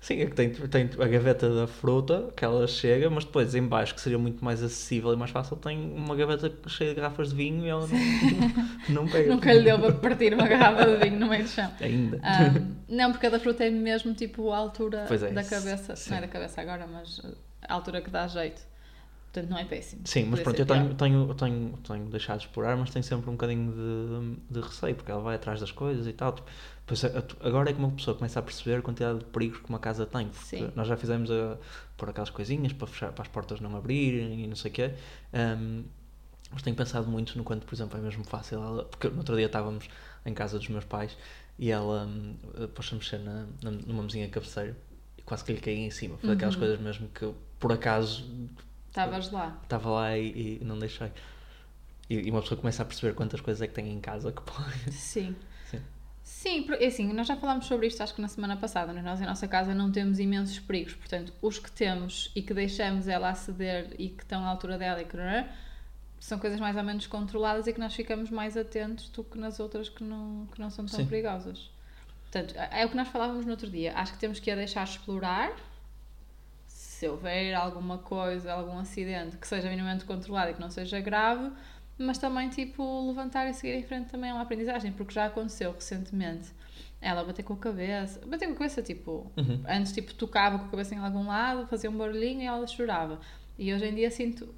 Sim, 0.05 0.21
é 0.21 0.27
que 0.27 0.35
tem, 0.35 0.51
tem 0.51 0.91
a 1.01 1.09
gaveta 1.09 1.49
da 1.49 1.67
fruta 1.67 2.29
que 2.37 2.45
ela 2.45 2.67
chega, 2.67 3.09
mas 3.09 3.25
depois 3.25 3.55
em 3.55 3.67
baixo, 3.67 3.95
que 3.95 4.03
seria 4.03 4.19
muito 4.19 4.45
mais 4.45 4.63
acessível 4.63 5.15
e 5.15 5.17
mais 5.17 5.31
fácil, 5.31 5.57
tem 5.57 5.79
uma 5.95 6.15
gaveta 6.15 6.53
cheia 6.69 6.91
de 6.91 7.01
garrafas 7.01 7.31
de 7.31 7.37
vinho 7.37 7.65
e 7.65 7.71
ela 7.71 7.87
não, 7.87 8.95
não 9.07 9.09
pega. 9.09 9.31
Nunca 9.33 9.51
lhe 9.51 9.63
deu 9.63 9.79
para 9.79 9.93
partir 9.93 10.35
uma 10.35 10.47
garrafa 10.47 10.85
de 10.85 10.97
vinho 11.09 11.19
no 11.19 11.27
meio 11.27 11.45
do 11.45 11.49
chão. 11.49 11.73
Ainda. 11.81 12.21
Ahm, 12.23 12.75
não, 12.87 13.13
porque 13.13 13.29
a 13.29 13.31
da 13.31 13.41
fruta 13.41 13.65
é 13.65 13.71
mesmo 13.71 14.13
tipo 14.13 14.51
a 14.51 14.59
altura 14.59 15.07
é, 15.09 15.33
da 15.33 15.43
cabeça. 15.43 15.97
sim. 15.97 16.11
Não 16.11 16.19
é 16.19 16.21
da 16.21 16.29
cabeça 16.29 16.61
agora, 16.61 16.87
mas 16.87 17.23
a 17.67 17.73
altura 17.73 18.03
que 18.03 18.11
dá 18.11 18.27
jeito. 18.27 18.61
Portanto, 19.35 19.51
não 19.51 19.59
é 19.59 19.65
péssimo. 19.65 20.03
Sim, 20.07 20.27
mas 20.27 20.41
pronto, 20.41 20.61
eu 20.61 20.65
tenho, 20.65 20.95
tenho, 20.95 21.35
tenho, 21.35 21.77
tenho 21.79 22.05
deixado 22.07 22.39
de 22.39 22.47
explorar, 22.47 22.77
mas 22.77 22.91
tenho 22.91 23.03
sempre 23.03 23.29
um 23.29 23.33
bocadinho 23.33 23.73
de, 23.73 24.55
de 24.55 24.61
receio, 24.61 24.95
porque 24.95 25.11
ela 25.11 25.21
vai 25.21 25.35
atrás 25.35 25.59
das 25.59 25.73
coisas 25.73 26.07
e 26.07 26.13
tal. 26.13 26.33
Tipo, 26.35 26.49
pois 26.87 27.05
a- 27.05 27.09
agora 27.41 27.71
é 27.71 27.73
que 27.73 27.81
uma 27.81 27.91
pessoa 27.91 28.17
começa 28.17 28.39
a 28.39 28.43
perceber 28.43 28.79
a 28.79 28.83
quantidade 28.83 29.19
de 29.19 29.25
perigos 29.25 29.59
que 29.59 29.69
uma 29.69 29.81
casa 29.81 30.07
tem. 30.07 30.31
Sim. 30.33 30.71
nós 30.77 30.87
já 30.87 30.97
fizemos 30.97 31.33
a, 31.33 31.59
pôr 31.97 32.11
aquelas 32.11 32.31
coisinhas 32.31 32.73
para, 32.73 32.87
fechar, 32.87 33.13
para 33.13 33.23
as 33.23 33.29
portas 33.29 33.61
não 33.61 33.77
abrirem 33.77 34.45
e 34.45 34.47
não 34.47 34.55
sei 34.55 34.71
o 34.71 34.75
quê. 34.75 34.93
Ahm, 35.33 35.83
mas 36.53 36.63
tenho 36.63 36.77
pensado 36.77 37.09
muito 37.09 37.37
no 37.37 37.43
quanto, 37.43 37.67
por 37.67 37.75
exemplo, 37.75 37.99
é 37.99 38.01
mesmo 38.01 38.23
fácil 38.23 38.63
ela. 38.63 38.85
Porque 38.85 39.09
no 39.09 39.19
outro 39.19 39.35
dia 39.37 39.47
estávamos 39.47 39.89
em 40.25 40.33
casa 40.33 40.59
dos 40.59 40.69
meus 40.69 40.85
pais 40.85 41.17
e 41.59 41.73
ela 41.73 42.07
hum, 42.07 42.37
pôs-se 42.73 42.95
a 42.95 42.99
mexer 42.99 43.19
na, 43.19 43.47
numa 43.63 44.05
mesinha 44.05 44.29
cabeceira 44.29 44.77
e 45.19 45.23
quase 45.23 45.45
que 45.45 45.53
lhe 45.53 45.61
caí 45.61 45.79
em 45.81 45.91
cima. 45.91 46.17
Foi 46.19 46.37
Uhum. 46.37 46.53
coisas 46.57 46.79
mesmo 46.79 47.09
que 47.09 47.33
por 47.59 47.73
acaso 47.73 48.25
Estavas 48.95 49.29
lá. 49.33 49.59
estava 49.65 49.91
lá 49.91 50.17
e, 50.17 50.61
e 50.61 50.65
não 50.65 50.79
deixei. 50.79 51.11
E, 52.09 52.15
e 52.15 52.31
uma 52.31 52.41
pessoa 52.41 52.61
começa 52.61 52.81
a 52.83 52.87
perceber 52.87 53.13
quantas 53.15 53.41
coisas 53.41 53.61
é 53.61 53.67
que 53.67 53.75
tem 53.75 53.91
em 53.91 54.01
casa 54.01 54.31
que 54.31 54.41
pode. 54.41 54.93
Sim. 54.93 55.35
Sim. 55.69 55.83
Sim, 56.23 56.67
é 56.79 56.87
assim, 56.87 57.13
nós 57.13 57.27
já 57.27 57.37
falámos 57.37 57.67
sobre 57.67 57.89
isto 57.89 58.03
acho 58.03 58.15
que 58.15 58.23
na 58.23 58.29
semana 58.29 58.57
passada, 58.57 58.93
nós 58.93 59.21
em 59.21 59.27
nossa 59.27 59.49
casa 59.49 59.75
não 59.75 59.91
temos 59.91 60.21
imensos 60.21 60.61
perigos, 60.61 60.95
portanto, 60.95 61.33
os 61.43 61.59
que 61.59 61.71
temos 61.73 62.31
e 62.37 62.41
que 62.41 62.55
deixamos 62.55 63.09
ela 63.09 63.31
aceder 63.31 63.95
e 63.99 64.11
que 64.11 64.23
estão 64.23 64.45
à 64.45 64.49
altura 64.49 64.79
dela 64.79 65.03
e 65.03 65.05
que 65.05 65.17
não 65.17 65.25
é, 65.25 65.53
são 66.21 66.39
coisas 66.39 66.61
mais 66.61 66.77
ou 66.77 66.85
menos 66.85 67.07
controladas 67.09 67.67
e 67.67 67.73
que 67.73 67.81
nós 67.81 67.95
ficamos 67.95 68.31
mais 68.31 68.57
atentos 68.57 69.09
do 69.11 69.25
que 69.25 69.37
nas 69.37 69.59
outras 69.59 69.89
que 69.89 70.05
não, 70.05 70.47
que 70.47 70.61
não 70.61 70.71
são 70.71 70.87
tão 70.87 71.01
Sim. 71.01 71.07
perigosas. 71.07 71.71
Portanto, 72.23 72.55
é 72.57 72.87
o 72.87 72.89
que 72.89 72.97
nós 72.97 73.09
falávamos 73.09 73.45
no 73.45 73.51
outro 73.51 73.69
dia. 73.69 73.93
Acho 73.95 74.13
que 74.13 74.19
temos 74.19 74.41
que 74.41 74.51
a 74.51 74.57
deixar 74.57 74.85
explorar. 74.85 75.53
Se 77.05 77.09
houver 77.11 77.53
alguma 77.53 77.99
coisa, 77.99 78.51
algum 78.55 78.79
acidente 78.79 79.37
que 79.37 79.47
seja 79.47 79.69
minimamente 79.69 80.07
controlado 80.07 80.51
e 80.53 80.55
que 80.55 80.61
não 80.61 80.71
seja 80.71 80.99
grave, 81.03 81.53
mas 81.99 82.17
também 82.17 82.49
tipo 82.49 83.07
levantar 83.09 83.47
e 83.47 83.53
seguir 83.53 83.75
em 83.75 83.83
frente 83.83 84.09
também 84.11 84.31
é 84.31 84.33
uma 84.33 84.41
aprendizagem, 84.41 84.91
porque 84.91 85.13
já 85.13 85.27
aconteceu 85.27 85.73
recentemente 85.73 86.51
ela 87.03 87.23
bater 87.23 87.43
com 87.43 87.53
a 87.53 87.57
cabeça, 87.59 88.25
bater 88.27 88.47
com 88.47 88.53
a 88.55 88.57
cabeça 88.57 88.81
tipo, 88.81 89.31
Uhum. 89.37 89.63
antes 89.69 89.93
tipo 89.93 90.15
tocava 90.15 90.59
com 90.59 90.65
a 90.65 90.69
cabeça 90.71 90.95
em 90.95 90.99
algum 90.99 91.27
lado, 91.27 91.67
fazia 91.67 91.91
um 91.91 91.97
barulhinho 91.99 92.41
e 92.41 92.47
ela 92.47 92.67
chorava. 92.67 93.21
E 93.59 93.71
hoje 93.75 93.85
em 93.85 93.95
dia 93.95 94.11
sinto, 94.11 94.55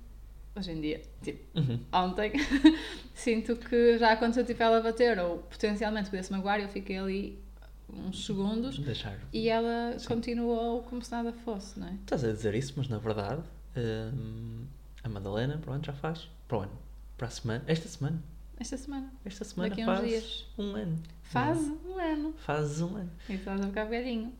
hoje 0.54 0.70
em 0.70 0.80
dia, 0.80 1.02
tipo, 1.22 1.42
Uhum. 1.58 1.80
ontem, 1.92 2.30
sinto 3.12 3.56
que 3.56 3.98
já 3.98 4.12
aconteceu 4.12 4.44
tipo 4.46 4.62
ela 4.62 4.80
bater 4.80 5.18
ou 5.18 5.38
potencialmente 5.38 6.10
podia-se 6.10 6.30
magoar 6.30 6.60
e 6.60 6.62
eu 6.62 6.68
fiquei 6.68 6.96
ali 6.96 7.44
uns 7.88 8.24
segundos 8.26 8.78
Deixar. 8.78 9.18
e 9.32 9.48
ela 9.48 9.98
Sim. 9.98 10.08
continuou 10.08 10.82
como 10.82 11.02
se 11.02 11.10
nada 11.10 11.32
fosse, 11.32 11.78
não 11.78 11.88
é? 11.88 11.92
Estás 11.94 12.24
a 12.24 12.32
dizer 12.32 12.54
isso, 12.54 12.74
mas 12.76 12.88
na 12.88 12.98
verdade 12.98 13.42
hum, 13.76 14.64
a 15.02 15.08
Madalena 15.08 15.58
para 15.58 15.70
o 15.70 15.74
ano 15.74 15.84
já 15.84 15.92
faz. 15.92 16.28
Para 16.48 16.58
o 16.58 16.60
ano. 16.62 16.72
Para 17.16 17.28
a 17.28 17.30
semana. 17.30 17.64
Esta 17.66 17.88
semana. 17.88 18.22
Esta 18.58 18.76
semana. 18.76 19.12
Esta 19.24 19.44
semana 19.44 19.68
Daqui 19.70 19.82
a 19.82 19.86
faz 19.86 20.00
uns 20.00 20.08
dias. 20.08 20.46
um 20.58 20.74
ano. 20.74 21.02
Faz 21.22 21.58
um 21.58 21.98
ano. 21.98 22.34
Faz 22.38 22.80
um 22.80 22.96
ano. 22.96 23.10
E 23.28 23.32
tu 23.34 23.38
estás 23.38 23.60
a 23.60 23.66
ficar 23.66 23.84
velhinho. 23.84 24.32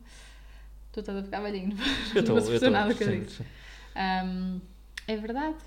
Tu 0.91 0.99
estás 0.99 1.17
a 1.17 1.23
ficar 1.23 1.41
velhinho. 1.41 1.77
Eu 2.15 2.21
estou. 2.21 2.35
Não 2.61 2.71
nada 2.71 2.93
que 2.93 3.03
eu 3.03 3.21
disse. 3.21 3.37
sim. 3.37 3.45
Ahm, 3.95 4.59
é 5.07 5.15
verdade. 5.15 5.57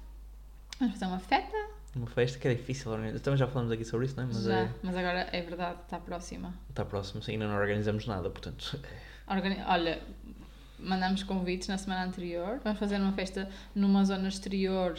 Vamos 0.78 0.94
fazer 0.94 1.06
uma 1.06 1.18
festa? 1.20 1.56
Uma 1.94 2.06
festa 2.06 2.38
que 2.38 2.46
é 2.46 2.54
difícil 2.54 2.90
organizar. 2.92 3.18
Também 3.20 3.38
já 3.38 3.46
falamos 3.48 3.72
aqui 3.72 3.84
sobre 3.84 4.06
isso, 4.06 4.16
não 4.16 4.22
é? 4.24 4.26
Mas 4.26 4.42
Já. 4.44 4.58
é, 4.60 4.70
Mas 4.82 4.96
agora 4.96 5.28
é 5.32 5.42
verdade, 5.42 5.78
está 5.82 5.98
próxima. 5.98 6.54
está 6.68 6.84
próximo. 6.84 7.22
Sim, 7.22 7.32
ainda 7.32 7.48
não 7.48 7.56
organizamos 7.56 8.06
nada, 8.06 8.30
portanto. 8.30 8.78
Organi- 9.26 9.62
Olha, 9.66 10.00
mandamos 10.78 11.22
convites 11.24 11.68
na 11.68 11.78
semana 11.78 12.04
anterior. 12.04 12.60
Vamos 12.62 12.78
fazer 12.78 12.96
uma 12.96 13.12
festa 13.12 13.48
numa 13.74 14.04
zona 14.04 14.28
exterior 14.28 14.98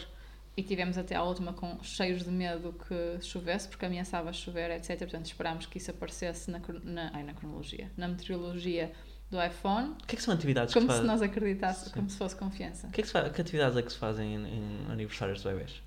e 0.55 0.63
tivemos 0.63 0.97
até 0.97 1.15
à 1.15 1.23
última 1.23 1.53
com 1.53 1.81
cheios 1.81 2.23
de 2.23 2.29
medo 2.29 2.73
que 2.87 3.25
chovesse, 3.25 3.69
porque 3.69 3.85
ameaçava 3.85 4.33
chover, 4.33 4.69
etc. 4.71 4.97
Portanto, 4.99 5.25
esperámos 5.27 5.65
que 5.65 5.77
isso 5.77 5.91
aparecesse 5.91 6.51
na, 6.51 6.59
na, 6.83 7.11
ai, 7.13 7.23
na 7.23 7.33
cronologia, 7.33 7.89
na 7.95 8.07
meteorologia 8.09 8.91
do 9.29 9.41
iPhone, 9.41 9.91
O 10.03 10.05
que 10.07 10.15
é 10.15 10.17
que 10.17 10.21
são 10.23 10.33
atividades 10.33 10.73
como 10.73 10.87
que 10.87 10.91
se 10.93 10.99
se 10.99 11.07
fazem? 11.07 11.19
nós 11.19 11.21
acreditássemos, 11.21 11.93
como 11.93 12.09
se 12.09 12.17
fosse 12.17 12.35
confiança. 12.35 12.89
Que, 12.89 12.99
é 12.99 13.03
que, 13.03 13.09
se 13.09 13.29
que 13.29 13.41
atividades 13.41 13.77
é 13.77 13.81
que 13.81 13.91
se 13.93 13.97
fazem 13.97 14.35
em, 14.35 14.45
em 14.45 14.91
aniversários 14.91 15.41
de 15.41 15.47
bebés? 15.47 15.81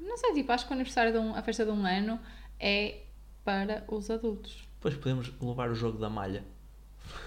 Não 0.00 0.16
sei, 0.16 0.34
tipo, 0.34 0.52
acho 0.52 0.66
que 0.66 0.72
o 0.72 0.74
aniversário 0.74 1.12
de 1.12 1.18
um, 1.18 1.34
a 1.34 1.42
festa 1.42 1.64
de 1.64 1.70
um 1.70 1.84
ano 1.84 2.18
é 2.58 3.02
para 3.44 3.84
os 3.88 4.10
adultos. 4.10 4.68
Depois 4.74 4.94
podemos 4.94 5.32
levar 5.40 5.70
o 5.70 5.74
jogo 5.74 5.98
da 5.98 6.08
malha. 6.08 6.44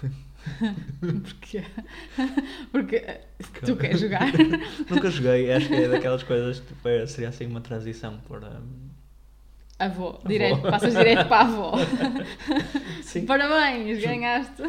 Porquê? 1.00 1.64
Porque 2.70 3.00
tu 3.64 3.76
queres 3.76 4.00
jogar. 4.00 4.32
Nunca 4.90 5.10
joguei, 5.10 5.52
acho 5.52 5.68
que 5.68 5.74
é 5.74 5.88
daquelas 5.88 6.22
coisas 6.22 6.60
tipo, 6.60 6.88
é, 6.88 7.06
seria 7.06 7.28
assim 7.28 7.46
uma 7.46 7.60
transição 7.60 8.18
para. 8.28 8.60
hum, 8.60 8.88
Avô, 9.78 10.18
direto, 10.24 10.62
passas 10.62 10.94
direto 10.94 11.26
para 11.28 11.38
a 11.38 11.48
avó. 11.48 11.72
Sim, 13.02 13.26
Parabéns, 13.26 14.00
ganhaste. 14.00 14.62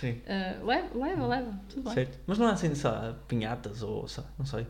sim. 0.00 0.12
Uh, 0.12 0.66
leva, 0.66 0.98
leva, 0.98 1.26
leva, 1.26 1.60
tudo 1.68 1.82
bem. 1.82 1.92
Certo. 1.92 2.18
Mas 2.26 2.38
não 2.38 2.46
há 2.46 2.52
assim, 2.52 2.72
lá, 2.82 3.14
pinhatas 3.28 3.82
ou 3.82 4.02
lá, 4.02 4.24
não 4.38 4.46
sei. 4.46 4.66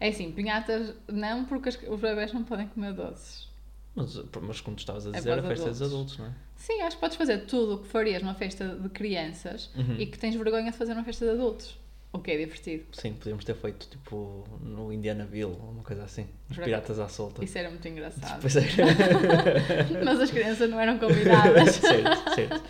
É 0.00 0.08
assim, 0.08 0.30
pinhatas 0.32 0.94
não, 1.08 1.44
porque 1.44 1.68
as- 1.68 1.78
os 1.88 2.00
bebés 2.00 2.32
não 2.32 2.44
podem 2.44 2.66
comer 2.68 2.92
doces. 2.92 3.48
Mas, 3.94 4.16
mas 4.42 4.60
como 4.60 4.76
tu 4.76 4.80
estavas 4.80 5.06
a 5.06 5.10
É 5.10 5.12
dizer, 5.12 5.30
para 5.30 5.40
a 5.40 5.48
festa 5.48 5.66
é 5.66 5.70
dos 5.70 5.82
adultos. 5.82 6.14
adultos, 6.14 6.18
não 6.18 6.26
é? 6.26 6.32
Sim, 6.56 6.80
acho 6.82 6.96
que 6.96 7.00
podes 7.00 7.16
fazer 7.16 7.38
tudo 7.46 7.74
o 7.74 7.78
que 7.78 7.88
farias 7.88 8.22
numa 8.22 8.34
festa 8.34 8.68
de 8.76 8.88
crianças 8.88 9.70
Uhum. 9.76 9.96
e 9.98 10.06
que 10.06 10.18
tens 10.18 10.34
vergonha 10.34 10.70
de 10.72 10.76
fazer 10.76 10.94
numa 10.94 11.04
festa 11.04 11.24
de 11.24 11.30
adultos. 11.32 11.78
O 12.12 12.18
que 12.20 12.30
é 12.30 12.36
divertido. 12.38 12.84
Sim, 12.92 13.12
podíamos 13.14 13.44
ter 13.44 13.54
feito 13.56 13.88
tipo 13.88 14.44
no 14.60 14.92
Indianaville 14.92 15.44
ou 15.46 15.70
uma 15.72 15.82
coisa 15.82 16.04
assim. 16.04 16.26
Os 16.48 16.56
piratas 16.58 16.98
à 17.00 17.08
solta. 17.08 17.44
Isso 17.44 17.58
era 17.58 17.68
muito 17.68 17.86
engraçado. 17.88 18.40
Pois 18.40 18.54
é. 18.56 18.62
Mas 20.04 20.20
as 20.20 20.30
crianças 20.30 20.70
não 20.70 20.78
eram 20.78 20.96
convidadas. 20.98 21.74
certo, 21.74 22.34
certo. 22.34 22.62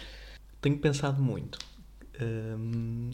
Tenho 0.63 0.79
pensado 0.79 1.23
muito. 1.23 1.59
hum, 2.21 3.11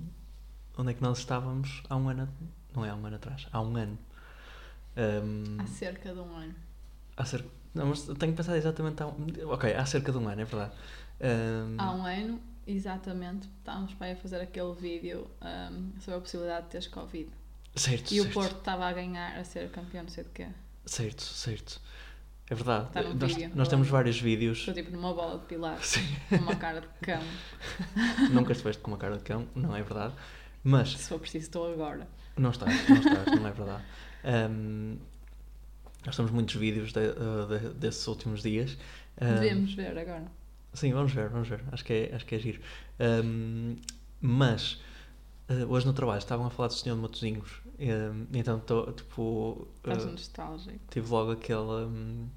onde 0.79 0.91
é 0.91 0.95
que 0.95 1.03
nós 1.03 1.19
estávamos 1.19 1.83
há 1.89 1.97
um 1.97 2.09
ano? 2.09 2.29
A- 2.73 2.77
Não 2.77 2.85
é 2.85 2.91
há 2.91 2.95
um 2.95 3.07
ano 3.07 3.17
atrás, 3.17 3.47
há 3.53 3.61
um 3.61 3.77
ano. 3.77 3.99
Hum, 4.97 5.57
Há 5.59 5.67
cerca 5.67 6.13
de 6.13 6.21
um 6.21 6.35
ano. 6.37 6.55
há 7.17 7.25
cerca. 7.25 7.49
Não, 7.75 7.87
mas 7.87 8.03
tenho 8.03 8.33
pensado 8.35 8.57
exatamente 8.59 9.03
há 9.03 9.07
um. 9.07 9.27
Ok, 9.47 9.73
há 9.75 9.87
cerca 9.87 10.11
de 10.11 10.19
um 10.19 10.29
ano, 10.29 10.41
é 10.41 10.45
verdade. 10.45 10.73
Hum, 11.21 11.77
Há 11.79 11.93
um 11.93 12.05
ano, 12.05 12.41
exatamente, 12.67 13.49
estávamos 13.59 13.95
para 13.95 14.11
ir 14.11 14.17
fazer 14.17 14.41
aquele 14.41 14.73
vídeo 14.75 15.31
um, 15.41 15.93
sobre 16.01 16.15
a 16.19 16.21
possibilidade 16.21 16.65
de 16.67 16.71
teres 16.73 16.87
Covid. 16.89 17.29
certo, 17.77 18.13
E 18.13 18.21
o 18.21 18.25
certo, 18.25 18.35
Porto 18.35 18.57
estava 18.59 18.87
a 18.87 18.93
ganhar, 18.93 19.39
a 19.39 19.45
ser 19.45 19.71
campeão, 19.71 20.03
não 20.03 20.11
sei 20.11 20.25
de 20.25 20.31
quê. 20.31 20.49
certo, 20.85 21.23
certo. 21.23 21.81
É 22.51 22.55
verdade. 22.55 22.89
No 23.09 23.15
nós, 23.15 23.33
vídeo, 23.33 23.53
nós 23.55 23.69
temos 23.69 23.87
vários 23.89 24.21
vídeos. 24.21 24.59
Estou 24.59 24.75
tipo 24.75 24.91
numa 24.91 25.15
bola 25.15 25.39
de 25.39 25.87
Sim. 25.87 26.01
com 26.31 26.37
uma 26.39 26.57
cara 26.57 26.81
de 26.81 26.89
cão. 27.01 27.23
Nunca 28.33 28.51
estiveste 28.51 28.83
com 28.83 28.91
uma 28.91 28.97
cara 28.99 29.17
de 29.19 29.23
cão, 29.23 29.47
não 29.55 29.77
é 29.77 29.81
verdade. 29.85 30.15
Mas 30.65 30.91
Se 30.97 31.09
for 31.09 31.21
preciso, 31.21 31.45
estou 31.45 31.73
agora. 31.73 32.09
Não 32.37 32.51
estás, 32.51 32.89
não 32.89 32.97
estás, 32.97 33.27
não 33.41 33.47
é 33.47 33.53
verdade. 33.53 33.85
Ahm, 34.25 34.97
nós 36.07 36.17
temos 36.17 36.31
muitos 36.31 36.55
vídeos 36.55 36.93
de- 36.93 37.13
de- 37.59 37.75
desses 37.75 38.07
últimos 38.07 38.43
dias. 38.43 38.79
Ahm, 39.21 39.35
Devemos 39.41 39.75
ver 39.75 39.99
agora. 39.99 40.25
Sim, 40.73 40.93
vamos 40.93 41.13
ver, 41.13 41.29
vamos 41.29 41.49
ver. 41.49 41.63
Acho 41.73 41.85
que 41.85 41.93
é, 41.93 42.15
acho 42.15 42.25
que 42.25 42.35
é 42.35 42.39
giro. 42.39 42.61
Ahm, 42.99 43.77
mas 44.21 44.81
ah, 45.49 45.67
hoje 45.69 45.87
no 45.87 45.93
trabalho 45.93 46.19
estavam 46.19 46.47
a 46.47 46.51
falar 46.51 46.69
do 46.69 46.75
Senhor 46.75 46.95
de 46.97 47.03
Matosinhos. 47.03 47.61
Então 48.33 48.59
estou 48.59 48.93
tipo. 48.93 49.67
Estás 49.79 50.05
ah, 50.05 50.11
nostálgico. 50.11 50.79
tive 50.91 51.11
logo 51.11 51.33
aquela. 51.33 51.87
hum, 51.87 52.29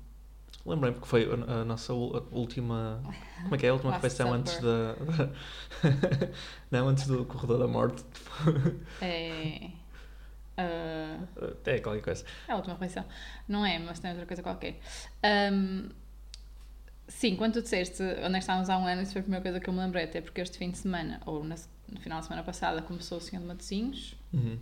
Lembrei-me 0.65 0.95
porque 0.95 1.10
foi 1.10 1.27
a, 1.29 1.65
nossa 1.65 1.91
última. 1.93 3.03
Como 3.43 3.56
é 3.56 3.58
que 3.58 3.65
é? 3.65 3.69
A 3.69 3.73
última 3.73 3.91
refeição 3.95 4.34
antes 4.34 4.58
da. 4.60 4.95
não, 6.71 6.88
antes 6.88 7.06
do 7.06 7.25
corredor 7.25 7.60
da 7.60 7.67
morte. 7.67 8.03
É. 9.01 9.69
Ah, 10.58 11.18
É 11.66 11.80
qualquer 11.80 12.02
coisa. 12.02 12.26
é 12.48 12.52
a 12.52 12.56
última 12.56 12.74
refeição. 12.76 13.06
Não 13.48 13.66
é, 13.66 13.80
mas 13.80 14.00
tem 14.00 14.12
outra 14.12 14.26
coisa 14.26 14.44
qualquer. 14.44 14.80
Ahm, 15.24 15.89
sim, 17.08 17.36
quando 17.36 17.54
tu 17.54 17.62
disseste 17.62 18.02
onde 18.24 18.36
é 18.36 18.39
estávamos 18.39 18.70
há 18.70 18.78
um 18.78 18.86
ano, 18.86 19.02
isso 19.02 19.13
foi 19.13 19.20
a 19.22 19.24
primeira 19.24 19.44
coisa 19.44 19.60
que 19.60 19.70
eu 19.70 19.74
me 19.74 19.80
lembrei, 19.80 20.04
até 20.06 20.22
porque 20.22 20.42
este 20.42 20.58
fim 20.58 20.70
de 20.72 20.78
semana, 20.78 21.22
ou 21.26 21.44
no 21.44 21.56
final 22.00 22.20
da 22.20 22.24
semana 22.24 22.44
passada, 22.44 22.82
começou 22.82 23.18
o 23.18 23.22
Senhor 23.22 23.42
de 23.42 23.48
Matosinhos. 23.48 24.16
Uhum. 24.34 24.58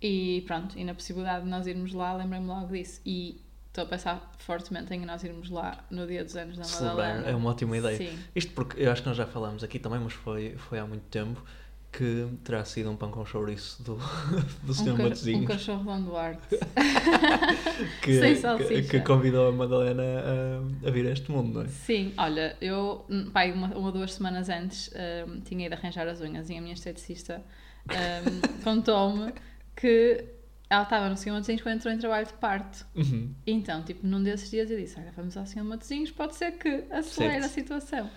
E 0.00 0.42
pronto, 0.46 0.76
e 0.78 0.84
na 0.84 0.94
possibilidade 0.94 1.44
de 1.44 1.50
nós 1.50 1.66
irmos 1.66 1.92
lá, 1.92 2.12
lembrei-me 2.14 2.46
logo 2.46 2.72
disso. 2.72 3.00
E 3.06 3.40
estou 3.68 3.84
a 3.84 3.86
pensar 3.86 4.32
fortemente 4.38 4.92
em 4.92 5.04
nós 5.06 5.22
irmos 5.22 5.48
lá 5.48 5.84
no 5.90 6.06
dia 6.06 6.24
dos 6.24 6.36
anos 6.36 6.56
da 6.58 6.64
Celebrar 6.64 6.96
Madalena. 7.16 7.30
é 7.30 7.34
uma 7.36 7.50
ótima 7.50 7.76
ideia. 7.76 7.96
Sim. 7.96 8.18
Isto 8.34 8.52
porque 8.52 8.82
eu 8.82 8.90
acho 8.90 9.02
que 9.02 9.08
nós 9.08 9.16
já 9.16 9.26
falámos 9.26 9.62
aqui 9.62 9.78
também, 9.78 10.00
mas 10.00 10.12
foi, 10.12 10.56
foi 10.56 10.78
há 10.80 10.86
muito 10.86 11.04
tempo 11.04 11.42
que 11.92 12.26
terá 12.42 12.64
sido 12.64 12.90
um 12.90 12.96
pão 12.96 13.10
com 13.10 13.22
chouriço 13.24 13.82
do, 13.82 13.96
do 14.64 14.72
Sr. 14.72 14.92
Um, 14.92 14.96
ca- 14.96 15.02
um 15.02 15.08
Matosinhos 15.08 15.46
cachorro 15.46 15.84
Dom 15.84 16.02
Duarte. 16.02 16.56
que, 18.02 18.18
sem 18.18 18.34
que, 18.34 18.40
salsicha. 18.40 18.82
que 18.88 19.00
convidou 19.00 19.48
a 19.48 19.52
Madalena 19.52 20.02
a, 20.02 20.88
a 20.88 20.90
vir 20.90 21.06
a 21.06 21.10
este 21.10 21.30
mundo, 21.30 21.58
não 21.58 21.62
é? 21.62 21.68
Sim, 21.68 22.12
olha, 22.16 22.56
eu, 22.60 23.04
hum, 23.10 23.30
pai, 23.30 23.52
uma, 23.52 23.68
uma 23.68 23.86
ou 23.86 23.92
duas 23.92 24.14
semanas 24.14 24.48
antes, 24.48 24.90
hum, 25.28 25.40
tinha 25.44 25.66
ido 25.66 25.74
arranjar 25.74 26.08
as 26.08 26.20
unhas 26.20 26.48
e 26.48 26.56
a 26.56 26.60
minha 26.60 26.74
esteticista 26.74 27.42
hum, 27.90 28.40
contou-me 28.64 29.32
que 29.76 30.24
ela 30.70 30.84
estava 30.84 31.08
no 31.10 31.16
Senhor 31.18 31.34
Matosinhos 31.34 31.60
quando 31.62 31.74
entrou 31.76 31.92
em 31.92 31.98
trabalho 31.98 32.26
de 32.26 32.32
parto. 32.34 32.86
Uhum. 32.94 33.34
Então, 33.46 33.82
tipo, 33.82 34.06
num 34.06 34.22
desses 34.22 34.50
dias 34.50 34.70
eu 34.70 34.78
disse: 34.78 34.98
Olha, 34.98 35.12
vamos 35.14 35.36
ao 35.36 35.44
Senhor 35.44 35.64
Matosinhos, 35.66 36.10
pode 36.10 36.34
ser 36.34 36.52
que 36.52 36.84
acelere 36.90 37.34
Certo. 37.42 37.44
a 37.44 37.48
situação. 37.48 38.10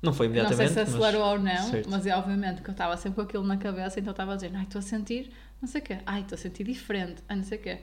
Não 0.00 0.12
foi 0.12 0.28
Não 0.28 0.34
sei 0.34 0.42
imediatamente. 0.42 0.72
se 0.74 0.80
acelerou 0.80 1.24
ou 1.26 1.38
não, 1.38 1.70
certo. 1.70 1.90
mas 1.90 2.06
é 2.06 2.14
obviamente 2.16 2.62
que 2.62 2.70
eu 2.70 2.72
estava 2.72 2.96
sempre 2.96 3.16
com 3.16 3.22
aquilo 3.22 3.44
na 3.44 3.56
cabeça, 3.56 3.98
então 3.98 4.10
eu 4.10 4.12
estava 4.12 4.32
a 4.32 4.36
dizer: 4.36 4.52
Ai, 4.54 4.62
estou 4.62 4.78
a 4.78 4.82
sentir 4.82 5.30
não 5.60 5.68
sei 5.68 5.80
o 5.80 5.84
quê, 5.84 5.98
ai, 6.06 6.20
estou 6.20 6.36
a 6.36 6.38
sentir 6.38 6.64
diferente, 6.64 7.22
ai, 7.28 7.36
não 7.36 7.42
sei 7.44 7.58
o 7.58 7.60
quê. 7.60 7.78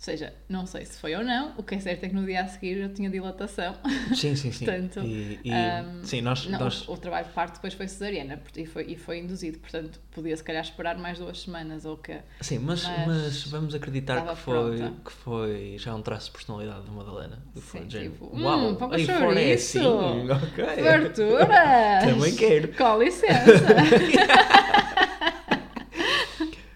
Ou 0.00 0.04
seja, 0.04 0.32
não 0.48 0.64
sei 0.64 0.86
se 0.86 0.98
foi 0.98 1.14
ou 1.14 1.22
não, 1.22 1.52
o 1.58 1.62
que 1.62 1.74
é 1.74 1.78
certo 1.78 2.04
é 2.04 2.08
que 2.08 2.14
no 2.14 2.24
dia 2.24 2.40
a 2.40 2.46
seguir 2.48 2.78
eu 2.78 2.88
tinha 2.88 3.10
dilatação. 3.10 3.74
Sim, 4.14 4.34
sim, 4.34 4.50
sim. 4.50 4.64
Portanto, 4.64 5.00
e, 5.00 5.38
e- 5.44 5.52
hum, 5.52 6.00
sim, 6.02 6.22
nós, 6.22 6.46
Não, 6.46 6.58
nós 6.58 6.88
o, 6.88 6.94
o 6.94 6.96
trabalho 6.96 7.26
de 7.26 7.32
parto 7.34 7.56
depois 7.56 7.74
foi 7.74 7.86
cesariana 7.86 8.40
e 8.56 8.64
foi, 8.64 8.84
e 8.88 8.96
foi 8.96 9.18
induzido, 9.18 9.58
portanto 9.58 10.00
podia 10.10 10.34
se 10.34 10.42
calhar 10.42 10.62
esperar 10.64 10.96
mais 10.96 11.18
duas 11.18 11.42
semanas 11.42 11.84
ou 11.84 11.96
o 11.96 11.98
que 11.98 12.18
Sim, 12.40 12.60
mas, 12.60 12.88
Mas 12.88 13.06
mas 13.06 13.42
vamos 13.48 13.74
acreditar 13.74 14.22
que 14.22 14.36
foi, 14.36 14.78
pronta. 14.78 14.94
que 15.04 15.12
foi 15.12 15.76
já 15.78 15.94
um 15.94 16.00
traço 16.00 16.28
de 16.28 16.32
personalidade 16.32 16.86
da 16.86 16.92
Madalena. 16.92 17.38
Que 17.52 17.60
foi 17.60 17.80
Sim, 17.82 17.86
de 17.86 17.92
género, 17.92 18.12
tipo, 18.12 18.40
Uau, 18.42 18.58
hum, 18.70 18.74
pão 18.76 18.88
com 18.88 18.94
aí 18.94 19.04
fora 19.06 19.38
é 19.38 19.52
assim, 19.52 20.30
ok. 20.30 20.64
Também 22.08 22.34
quero. 22.36 22.68
Com 22.68 22.96
licença! 23.04 23.76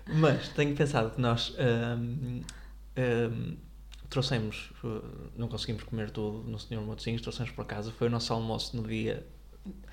Mas 0.06 0.48
tenho 0.50 0.76
pensado 0.76 1.10
que 1.10 1.20
nós 1.22 1.54
hum, 1.58 2.42
hum, 2.96 3.56
trouxemos, 4.10 4.72
uh, 4.84 5.30
não 5.36 5.48
conseguimos 5.48 5.82
comer 5.84 6.10
tudo 6.10 6.48
no 6.48 6.58
Senhor 6.58 6.84
Matosinhos, 6.86 7.22
trouxemos 7.22 7.52
para 7.52 7.64
casa. 7.64 7.92
Foi 7.92 8.08
o 8.08 8.10
nosso 8.10 8.32
almoço 8.32 8.76
no 8.76 8.86
dia 8.86 9.26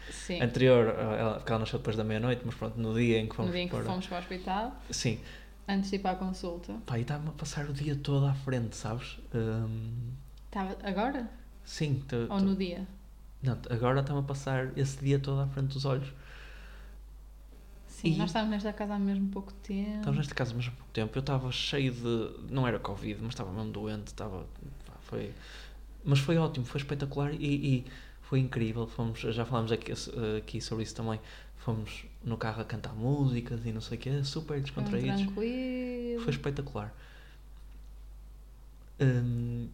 Sim, 0.10 0.42
anterior, 0.42 0.88
uh, 0.88 1.14
ela, 1.14 1.34
porque 1.36 1.52
ela 1.52 1.60
nasceu 1.60 1.80
depois 1.80 1.96
da 1.96 2.04
meia-noite, 2.04 2.42
mas 2.46 2.56
pronto, 2.56 2.78
no 2.80 2.94
dia 2.94 3.20
em 3.20 3.28
que 3.28 3.36
no 3.36 3.36
fomos 3.36 3.52
dia 3.52 3.62
em 3.62 3.68
que 3.70 3.76
para. 3.76 3.84
fomos 3.84 4.08
para 4.08 4.18
o 4.18 4.20
hospital, 4.20 4.76
Sim, 4.90 5.20
antes 5.68 5.90
de 5.90 5.96
ir 5.98 6.00
para 6.00 6.12
a 6.12 6.16
consulta. 6.16 6.74
pá, 6.86 6.98
e 6.98 7.02
estava 7.02 7.30
a 7.30 7.34
passar 7.34 7.70
o 7.70 7.74
dia 7.74 7.96
todo 7.96 8.26
à 8.26 8.34
frente, 8.34 8.76
sabes? 8.76 9.18
Hum, 9.34 10.12
Estava 10.46 10.78
agora? 10.84 11.30
sim, 11.64 12.04
Ou 12.30 12.40
no 12.40 12.56
dia? 12.56 12.88
não, 13.42 13.58
agora 13.70 14.02
está-me 14.02 14.20
a 14.20 14.24
passar 14.24 14.78
esse 14.78 14.98
dia 15.04 15.20
todo 15.20 15.42
à 15.42 15.48
frente 15.48 15.74
dos 15.74 15.86
olhos. 15.86 16.08
Sim, 18.02 18.14
E- 18.14 18.18
nós 18.18 18.30
estávamos 18.30 18.52
nesta 18.54 18.74
casa 18.74 18.96
há 18.96 19.00
mesmo 19.00 19.28
pouco 19.30 19.54
tempo. 19.54 19.90
Estávamos 19.98 20.18
nesta 20.18 20.34
casa 20.36 20.54
mesmo 20.56 20.72
há 20.72 20.76
pouco 20.76 20.92
tempo. 20.92 21.16
Eu 21.18 21.20
estava 21.20 21.52
cheio 21.52 21.94
de. 21.94 22.52
Não 22.54 22.68
era 22.68 22.80
Covid, 22.80 23.20
mas 23.22 23.30
estava 23.34 23.52
mesmo 23.52 23.72
doente. 23.72 24.08
Estava. 24.08 24.46
Foi... 25.02 25.32
Mas 26.04 26.20
foi 26.20 26.38
ótimo, 26.38 26.66
foi 26.66 26.82
espetacular 26.82 27.32
e, 27.34 27.38
e 27.78 27.86
foi 28.22 28.40
incrível. 28.40 28.88
Fomos, 28.88 29.20
já 29.20 29.46
falámos 29.46 29.72
aqui, 29.72 29.92
aqui 30.38 30.60
sobre 30.60 30.84
isso 30.84 30.96
também. 30.96 31.20
Fomos 31.58 32.06
no 32.24 32.38
carro 32.38 32.62
a 32.62 32.66
cantar 32.66 32.94
músicas 32.96 33.64
e 33.66 33.72
não 33.72 33.82
sei 33.82 33.98
o 33.98 34.02
quê, 34.02 34.24
super 34.24 34.54
Foi 34.56 34.62
descontraídos. 34.62 35.22
tranquilo. 35.22 36.24
Foi 36.24 36.34
espetacular. 36.34 36.92
Hum, 39.00 39.68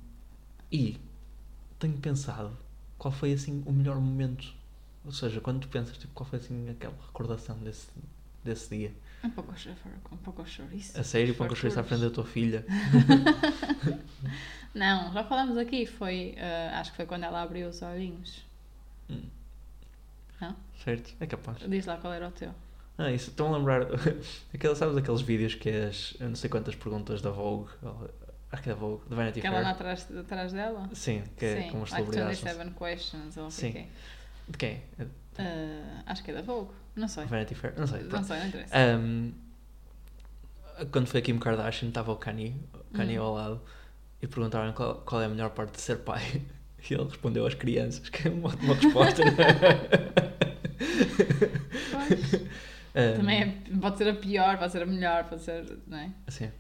e 0.71 0.97
tenho 1.79 1.97
pensado 1.97 2.57
qual 2.97 3.11
foi 3.11 3.33
assim 3.33 3.63
o 3.65 3.71
melhor 3.71 3.99
momento. 3.99 4.53
Ou 5.05 5.11
seja, 5.11 5.39
quando 5.39 5.61
tu 5.61 5.69
pensas, 5.69 5.97
tipo, 5.97 6.13
qual 6.13 6.29
foi 6.29 6.39
assim 6.39 6.69
aquela 6.69 6.95
recordação 7.05 7.57
desse, 7.59 7.87
desse 8.47 8.75
dia? 8.75 8.93
Um 9.23 9.29
pouco 9.29 9.53
um 10.11 10.17
pouco 10.17 10.47
chouriço. 10.47 10.99
A 10.99 11.03
sério, 11.03 11.35
pão 11.35 11.47
com 11.47 11.55
chouriço 11.55 11.79
à 11.79 11.83
frente 11.83 12.01
da 12.01 12.09
tua 12.09 12.25
filha. 12.25 12.65
Não, 14.73 15.11
já 15.11 15.23
falámos 15.23 15.57
aqui, 15.57 15.85
foi, 15.85 16.33
eh, 16.37 16.69
acho 16.73 16.91
que 16.91 16.97
foi 16.97 17.05
quando 17.05 17.23
ela 17.23 17.41
abriu 17.41 17.67
os 17.67 17.81
olhinhos. 17.81 18.45
Hum. 19.09 19.23
Não? 20.39 20.55
Certo, 20.83 21.15
é 21.19 21.25
capaz. 21.25 21.57
Diz 21.67 21.85
lá 21.85 21.97
qual 21.97 22.13
era 22.13 22.27
o 22.27 22.31
teu. 22.31 22.53
Ah, 22.97 23.11
isso, 23.11 23.29
estão 23.29 23.53
a 23.53 23.57
lembrar. 23.57 23.87
Aquela, 24.53 24.75
sabes 24.75 24.97
aqueles 24.97 25.21
vídeos 25.21 25.55
que 25.55 25.69
é 25.69 25.85
as. 25.85 26.15
Eu 26.19 26.29
não 26.29 26.35
sei 26.35 26.49
quantas 26.49 26.75
perguntas 26.75 27.21
da 27.21 27.29
Vogue. 27.29 27.69
Acho 28.51 28.63
que 28.63 28.69
é 28.69 28.73
da 28.73 28.79
Vogue, 28.79 29.07
da 29.09 29.15
Vanity 29.15 29.39
Aquela 29.39 29.57
lá 29.57 29.63
Fair. 29.63 29.75
atrás, 29.75 30.17
atrás 30.17 30.53
dela? 30.53 30.89
Sim, 30.93 31.23
que 31.37 31.45
é 31.45 31.63
Sim, 31.63 31.69
com 31.69 31.83
as 31.83 31.91
like 31.91 32.05
celebridades. 32.05 32.41
27 32.41 32.75
questions 32.75 33.37
ou 33.37 33.51
Sim. 33.51 33.67
é 33.67 33.71
que 33.71 33.77
é. 33.77 33.87
De 34.47 34.57
quem? 34.57 34.81
É 35.37 35.43
Eh, 35.43 36.01
acho 36.05 36.23
que 36.23 36.31
é 36.31 36.33
da 36.33 36.41
Vogue. 36.41 36.71
Não 36.95 37.07
sei. 37.07 37.25
Vanity 37.25 37.55
Fair? 37.55 37.73
Não 37.77 37.85
sei. 37.87 38.01
Não 38.03 38.09
pronto. 38.09 38.25
sei, 38.27 38.39
não 38.39 38.47
interessa. 38.47 38.73
Ahm, 38.75 39.31
quando 40.91 41.07
foi 41.07 41.19
a 41.19 41.23
Kim 41.23 41.37
Kardashian, 41.39 41.89
estava 41.89 42.11
o 42.11 42.15
Kanye, 42.17 42.55
o 42.73 42.97
Kanye 42.97 43.19
Hum. 43.19 43.23
ao 43.23 43.33
lado 43.33 43.61
e 44.21 44.27
perguntaram 44.27 44.73
qual, 44.73 44.95
qual 45.01 45.21
é 45.21 45.25
a 45.25 45.29
melhor 45.29 45.49
parte 45.51 45.73
de 45.75 45.81
ser 45.81 45.97
pai. 45.99 46.21
E 46.89 46.93
ele 46.93 47.03
respondeu 47.03 47.45
às 47.45 47.53
crianças, 47.55 48.07
que 48.07 48.27
é 48.27 48.31
uma 48.31 48.47
ótima 48.49 48.75
resposta. 48.75 49.21
Ahm, 52.95 53.15
Também 53.17 53.41
é, 53.41 53.77
pode 53.79 53.97
ser 53.97 54.09
a 54.09 54.13
pior, 54.15 54.57
pode 54.57 54.71
ser 54.71 54.83
a 54.83 54.85
melhor, 54.85 55.23
pode 55.25 55.41
ser. 55.41 55.77
Não 55.87 55.97
é? 55.97 56.11
Sim, 56.29 56.51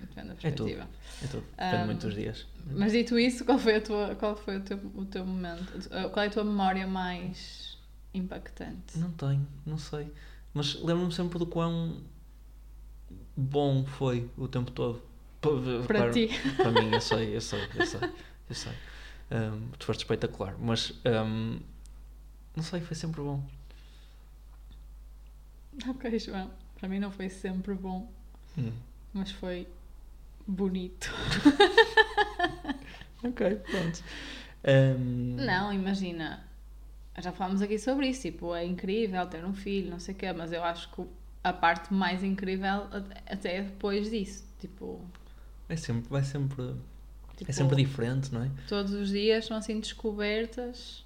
Depende 0.00 0.28
da 0.28 0.34
É 0.48 0.50
tudo. 0.52 0.64
perspectiva. 0.68 0.88
é 1.22 1.26
tudo. 1.26 1.44
Depende 1.56 1.76
Ahm, 1.76 1.86
muito 1.86 2.06
dos 2.06 2.14
dias. 2.14 2.46
Mas 2.70 2.92
dito 2.92 3.18
isso, 3.18 3.44
qual 3.44 3.58
foi, 3.58 3.76
a 3.76 3.80
tua, 3.80 4.14
qual 4.16 4.36
foi 4.36 4.58
o, 4.58 4.60
teu, 4.60 4.78
o 4.94 5.04
teu 5.06 5.24
momento? 5.24 5.70
Uh, 5.86 6.10
Qual 6.10 6.24
é 6.24 6.26
a 6.28 6.30
tua 6.30 6.44
memória 6.44 6.86
mais 6.86 7.77
impactante? 8.14 8.98
Não 8.98 9.10
tenho, 9.12 9.46
não 9.66 9.78
sei. 9.78 10.12
Mas 10.54 10.74
lembro-me 10.82 11.12
sempre 11.12 11.38
do 11.38 11.46
quão 11.46 12.00
bom 13.36 13.84
foi 13.84 14.30
o 14.36 14.48
tempo 14.48 14.70
todo. 14.70 15.02
Pa- 15.40 15.50
Para 15.86 15.98
repara, 16.04 16.12
ti. 16.12 16.28
Para 16.56 16.72
mim, 16.72 16.90
eu 16.92 17.00
sei, 17.00 17.36
eu 17.36 17.40
sei, 17.40 17.60
eu 17.74 17.86
sei. 17.86 18.00
Eu 18.48 18.54
sei. 18.54 18.72
Ahm, 19.30 19.68
tu 19.78 19.84
foste 19.86 20.00
espetacular, 20.00 20.56
mas 20.58 20.92
ahm, 21.04 21.58
não 22.56 22.62
sei, 22.64 22.80
foi 22.80 22.96
sempre 22.96 23.20
bom. 23.20 23.42
Ok, 25.88 26.18
João. 26.18 26.50
Para 26.78 26.88
mim 26.88 26.98
não 26.98 27.10
foi 27.10 27.28
sempre 27.28 27.74
bom, 27.74 28.10
Hum. 28.56 28.72
mas 29.12 29.30
foi 29.32 29.68
bonito. 30.46 31.10
Ok, 33.22 33.56
pronto. 33.70 34.02
Ahm, 34.64 35.36
Não, 35.44 35.72
imagina. 35.72 36.47
Já 37.20 37.32
falámos 37.32 37.62
aqui 37.62 37.78
sobre 37.78 38.08
isso. 38.08 38.22
Tipo, 38.22 38.54
é 38.54 38.64
incrível 38.64 39.26
ter 39.26 39.44
um 39.44 39.54
filho, 39.54 39.90
não 39.90 40.00
sei 40.00 40.14
o 40.14 40.18
quê, 40.18 40.32
mas 40.32 40.52
eu 40.52 40.62
acho 40.62 40.90
que 40.92 41.02
a 41.42 41.52
parte 41.52 41.92
mais 41.92 42.22
incrível 42.22 42.86
até 43.26 43.56
é 43.56 43.62
depois 43.62 44.10
disso. 44.10 44.44
Tipo, 44.60 45.00
É 45.68 45.76
sempre, 45.76 46.08
vai 46.08 46.22
sempre. 46.22 46.74
tipo 47.36 47.50
É 47.50 47.54
sempre 47.54 47.76
diferente, 47.76 48.32
não 48.32 48.42
é? 48.42 48.50
todos 48.68 48.92
os 48.92 49.10
dias 49.10 49.46
são 49.46 49.56
assim 49.56 49.78
descobertas 49.80 51.04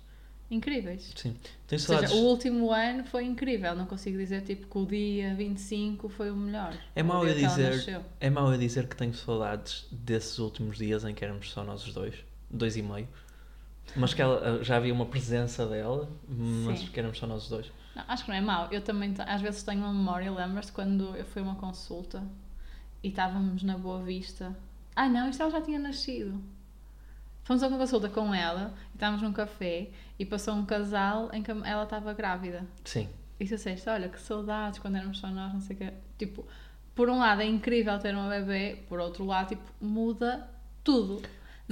incríveis. 0.50 1.12
Sim. 1.16 1.34
Tenho 1.66 1.80
Ou 1.80 1.98
seja, 1.98 2.14
o 2.14 2.18
último 2.24 2.70
ano 2.70 3.04
foi 3.04 3.24
incrível. 3.24 3.74
Não 3.74 3.86
consigo 3.86 4.18
dizer 4.18 4.42
tipo 4.42 4.66
que 4.66 4.78
o 4.78 4.86
dia 4.86 5.34
25 5.34 6.08
foi 6.10 6.30
o 6.30 6.36
melhor. 6.36 6.74
É 6.94 7.02
mau 7.02 7.26
eu 7.26 7.34
dizer-. 7.34 8.02
É 8.20 8.28
mau 8.28 8.52
eu 8.52 8.58
dizer 8.58 8.86
que 8.86 8.94
tenho 8.96 9.14
saudades 9.14 9.86
desses 9.90 10.38
últimos 10.38 10.76
dias 10.76 11.04
em 11.04 11.14
que 11.14 11.24
éramos 11.24 11.50
só 11.50 11.64
nós 11.64 11.86
os 11.86 11.94
dois, 11.94 12.14
dois 12.50 12.76
e 12.76 12.82
meio. 12.82 13.08
Mas 13.96 14.14
que 14.14 14.22
ela, 14.22 14.62
já 14.62 14.76
havia 14.76 14.92
uma 14.92 15.06
presença 15.06 15.66
dela, 15.66 16.08
mas 16.28 16.80
Sim. 16.80 16.86
que 16.86 16.98
éramos 16.98 17.18
só 17.18 17.26
nós 17.26 17.48
dois. 17.48 17.70
Não, 17.94 18.04
acho 18.08 18.24
que 18.24 18.30
não 18.30 18.36
é 18.36 18.40
mau. 18.40 18.68
Eu 18.70 18.80
também, 18.80 19.14
às 19.18 19.40
vezes, 19.40 19.62
tenho 19.62 19.80
uma 19.80 19.92
memória. 19.92 20.32
Lembras-te 20.32 20.72
quando 20.72 21.14
eu 21.14 21.24
fui 21.24 21.42
a 21.42 21.44
uma 21.44 21.56
consulta 21.56 22.22
e 23.02 23.08
estávamos 23.08 23.62
na 23.62 23.76
Boa 23.76 24.02
Vista? 24.02 24.56
Ah, 24.96 25.08
não, 25.08 25.28
isto 25.28 25.42
ela 25.42 25.50
já 25.50 25.60
tinha 25.60 25.78
nascido. 25.78 26.42
Fomos 27.44 27.62
a 27.62 27.68
uma 27.68 27.78
consulta 27.78 28.08
com 28.08 28.32
ela 28.32 28.72
e 28.92 28.94
estávamos 28.94 29.22
num 29.22 29.32
café 29.32 29.90
e 30.18 30.24
passou 30.24 30.54
um 30.54 30.64
casal 30.64 31.28
em 31.32 31.42
que 31.42 31.50
ela 31.50 31.82
estava 31.82 32.14
grávida. 32.14 32.64
Sim. 32.84 33.08
E 33.38 33.44
tu 33.44 33.56
disseste, 33.56 33.88
olha 33.88 34.08
que 34.08 34.20
saudades 34.20 34.78
quando 34.78 34.96
éramos 34.96 35.18
só 35.18 35.28
nós, 35.28 35.52
não 35.52 35.60
sei 35.60 35.74
o 35.74 35.78
quê. 35.80 35.92
Tipo, 36.16 36.46
por 36.94 37.10
um 37.10 37.18
lado 37.18 37.42
é 37.42 37.46
incrível 37.46 37.98
ter 37.98 38.14
uma 38.14 38.28
bebê, 38.28 38.78
por 38.88 39.00
outro 39.00 39.24
lado, 39.24 39.48
tipo, 39.48 39.62
muda 39.80 40.48
tudo. 40.84 41.20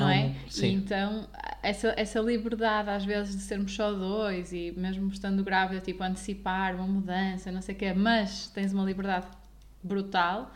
Não 0.00 0.10
é? 0.10 0.34
sim. 0.48 0.66
E 0.66 0.74
então, 0.74 1.28
essa, 1.62 1.94
essa 1.96 2.20
liberdade 2.20 2.90
às 2.90 3.04
vezes 3.04 3.36
de 3.36 3.42
sermos 3.42 3.74
só 3.74 3.92
dois 3.92 4.52
e 4.52 4.72
mesmo 4.76 5.08
estando 5.08 5.42
grávida, 5.44 5.80
tipo, 5.80 6.02
antecipar 6.02 6.74
uma 6.74 6.86
mudança, 6.86 7.52
não 7.52 7.62
sei 7.62 7.74
o 7.74 7.78
quê, 7.78 7.92
mas 7.92 8.48
tens 8.48 8.72
uma 8.72 8.84
liberdade 8.84 9.26
brutal. 9.82 10.52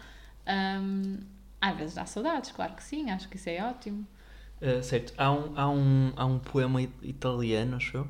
Um, 0.46 1.18
às 1.61 1.76
vezes 1.76 1.94
dá 1.94 2.04
saudades, 2.04 2.52
claro 2.52 2.74
que 2.74 2.83
sim, 2.83 3.11
acho 3.11 3.28
que 3.28 3.37
isso 3.37 3.48
é 3.48 3.62
ótimo. 3.64 4.07
Uh, 4.61 4.83
certo, 4.83 5.12
há 5.16 5.33
um, 5.33 5.52
há, 5.57 5.70
um, 5.70 6.12
há 6.16 6.26
um 6.26 6.38
poema 6.38 6.83
italiano, 6.83 7.76
acho 7.76 7.96
eu, 7.98 8.09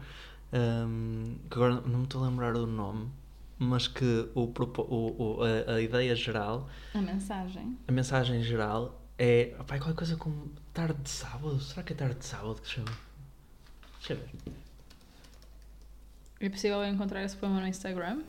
um, 0.52 1.36
que 1.50 1.56
agora 1.56 1.80
não 1.80 2.00
me 2.00 2.04
estou 2.04 2.22
a 2.24 2.28
lembrar 2.28 2.52
do 2.52 2.66
nome, 2.66 3.10
mas 3.58 3.88
que 3.88 4.28
o, 4.34 4.42
o, 4.42 5.22
o 5.22 5.38
a, 5.42 5.74
a, 5.74 5.80
ideia 5.80 6.14
geral. 6.14 6.68
A 6.92 6.98
mensagem. 6.98 7.78
A 7.86 7.92
mensagem 7.92 8.42
geral 8.42 9.03
é. 9.18 9.54
Pai, 9.66 9.78
qualquer 9.78 9.94
coisa 9.94 10.16
como 10.16 10.50
tarde 10.72 11.00
de 11.02 11.10
sábado. 11.10 11.60
Será 11.60 11.82
que 11.82 11.92
é 11.92 11.96
tarde 11.96 12.16
de 12.16 12.26
sábado 12.26 12.60
que 12.60 12.66
se 12.66 12.74
chama? 12.74 12.98
Deixa 13.98 14.14
eu 14.14 14.16
ver. 14.18 14.30
É 16.40 16.48
possível 16.48 16.84
encontrar 16.84 17.22
esse 17.24 17.36
poema 17.36 17.60
no 17.60 17.66
Instagram? 17.66 18.22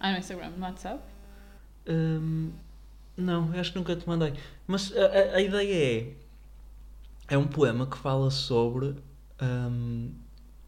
Ah, 0.00 0.12
no 0.12 0.18
Instagram, 0.18 0.50
no 0.50 0.64
WhatsApp? 0.64 1.02
Um, 1.88 2.52
não, 3.16 3.52
acho 3.52 3.72
que 3.72 3.78
nunca 3.78 3.94
te 3.94 4.08
mandei. 4.08 4.34
Mas 4.66 4.92
a, 4.96 5.06
a, 5.06 5.36
a, 5.36 5.40
ideia 5.40 6.00
é. 6.00 6.14
É 7.28 7.38
um 7.38 7.46
poema 7.46 7.86
que 7.86 7.96
fala 7.96 8.30
sobre 8.30 8.96
um, 9.40 10.12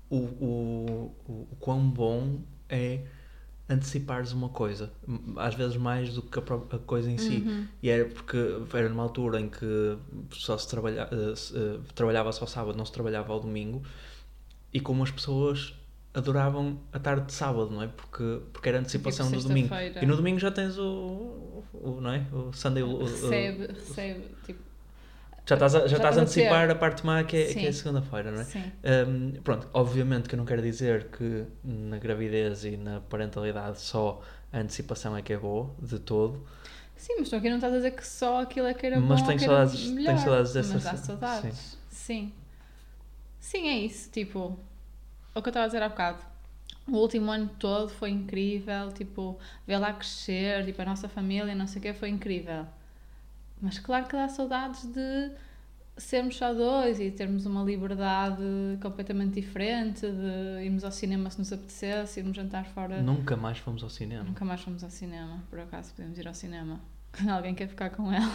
o, 0.09 0.17
o, 0.17 1.15
o, 1.27 1.49
o 1.51 1.57
quão 1.59 1.91
bom 1.91 2.41
é 2.69 3.01
antecipares 3.69 4.33
uma 4.33 4.51
coisa, 4.51 4.93
às 5.37 5.55
vezes 5.55 5.77
mais 5.77 6.15
do 6.15 6.23
que 6.23 6.39
a, 6.39 6.79
coisa 6.81 7.11
em 7.11 7.17
si. 7.17 7.43
Uhum. 7.47 7.67
E 7.83 7.89
era 7.89 8.05
porque 8.05 8.37
era 8.73 8.89
numa 8.89 9.03
altura 9.03 9.41
em 9.41 9.49
que 9.49 9.97
só 10.33 10.59
se, 10.59 10.69
trabalha, 10.69 11.09
uh, 11.11 11.35
se 11.35 11.57
uh, 11.57 11.81
trabalhava 11.95 12.31
só 12.33 12.47
sábado, 12.47 12.77
não 12.77 12.85
se 12.85 12.93
trabalhava 12.93 13.33
ao 13.33 13.41
domingo, 13.41 13.83
e 14.73 14.81
como 14.81 15.03
as 15.03 15.11
pessoas 15.11 15.75
adoravam 16.13 16.79
a 16.93 16.99
tarde 16.99 17.27
de 17.27 17.33
sábado, 17.33 17.71
não 17.71 17.83
é? 17.83 17.89
Porque, 17.89 18.41
porque 18.53 18.69
era 18.69 18.79
antecipação 18.79 19.27
tipo 19.27 19.43
do 19.43 19.49
domingo. 19.49 19.75
E 20.01 20.07
no 20.07 20.17
domingo 20.17 20.39
já 20.39 20.51
tens 20.51 20.79
o, 20.79 21.65
o 21.73 22.01
não 22.01 22.13
é? 22.13 22.27
O 22.33 22.53
Sunday. 22.53 22.83
O, 22.83 22.99
recebe, 22.99 23.67
recebe, 23.67 24.25
tipo, 24.45 24.61
já 25.47 25.55
estás 25.57 25.75
a, 25.75 25.87
já, 25.87 25.97
estás 25.97 26.17
a 26.19 26.23
antecipar 26.23 26.71
a 26.71 26.75
parte 26.75 27.05
má 27.05 27.23
que 27.23 27.37
é, 27.37 27.53
que 27.53 27.67
é 27.67 27.73
segunda-feira, 27.73 28.31
não 28.31 28.41
é? 28.41 28.45
Sim. 28.45 28.73
Um, 29.07 29.33
pronto, 29.43 29.69
obviamente 29.75 30.29
que 30.29 30.35
eu 30.35 30.39
não 30.39 30.47
quero 30.47 30.63
dizer 30.63 31.09
que 31.09 31.45
na 31.63 31.99
gravidez 31.99 32.65
e 32.65 32.77
na 32.77 33.01
parentalidade 33.01 33.81
só 33.81 34.23
a 34.53 34.59
antecipação 34.59 35.17
é 35.17 35.21
que 35.21 35.33
é 35.33 35.37
boa, 35.37 35.71
de 35.81 35.99
todo. 35.99 36.47
Sim, 36.97 37.17
mas 37.19 37.29
tu 37.29 37.37
aqui 37.37 37.49
não 37.51 37.57
estás 37.57 37.75
a 37.75 37.77
dizer 37.77 37.91
que 37.91 38.07
só 38.07 38.41
aquilo 38.41 38.67
é 38.67 38.73
que 38.75 38.87
era 38.87 38.99
mas 38.99 39.21
bom 39.21 39.27
tenho 39.27 39.41
saudades, 39.41 39.87
melhor. 39.91 40.15
tenho 40.15 40.25
saudades 40.25 40.53
dessa... 40.55 40.75
Mas 40.75 40.87
há 40.87 40.97
saudades, 40.97 41.79
sim. 41.91 42.31
sim. 42.31 42.33
Sim, 43.39 43.69
é 43.69 43.79
isso, 43.79 44.11
tipo, 44.11 44.59
o 45.35 45.43
que 45.43 45.49
eu 45.49 45.51
estava 45.51 45.65
a 45.65 45.69
dizer 45.69 45.83
há 45.83 45.89
bocado. 45.91 46.25
O 46.89 46.97
último 46.97 47.31
ano 47.31 47.51
todo 47.59 47.91
foi 47.91 48.11
incrível, 48.11 48.91
tipo, 48.93 49.39
ver 49.67 49.77
lá 49.77 49.93
crescer, 49.93 50.65
tipo, 50.65 50.81
a 50.81 50.85
nossa 50.87 51.09
família, 51.09 51.55
não 51.55 51.67
sei 51.67 51.81
o 51.81 51.83
quê, 51.83 51.93
foi 51.93 52.09
incrível. 52.09 52.67
Mas 53.65 53.79
claro 53.79 54.07
que 54.07 54.15
dá 54.15 54.29
saudades 54.29 54.85
de 54.85 55.31
sermos 55.97 56.37
só 56.37 56.53
dois 56.53 57.01
e 57.01 57.11
termos 57.11 57.47
uma 57.47 57.65
liberdade 57.65 58.43
completamente 58.83 59.41
diferente, 59.41 60.03
de 60.03 60.63
irmos 60.63 60.85
ao 60.85 60.91
cinema 60.91 61.31
se 61.31 61.39
nos 61.39 61.51
apetecesse, 61.51 62.21
irmos 62.21 62.37
jantar 62.37 62.67
fora. 62.67 63.01
Nunca 63.01 63.39
mais 63.39 63.57
fomos 63.57 63.83
ao 63.83 63.89
cinema. 63.89 64.23
Nunca 64.25 64.45
mais 64.45 64.61
fomos 64.61 64.85
ao 64.85 64.91
cinema, 64.91 65.43
por 65.49 65.59
acaso 65.59 65.95
podemos 65.95 66.19
ir 66.19 66.29
ao 66.29 66.35
cinema. 66.35 66.79
Quando 67.11 67.31
alguém 67.33 67.55
quer 67.55 67.67
ficar 67.67 67.89
com 67.89 68.13
ela. 68.13 68.33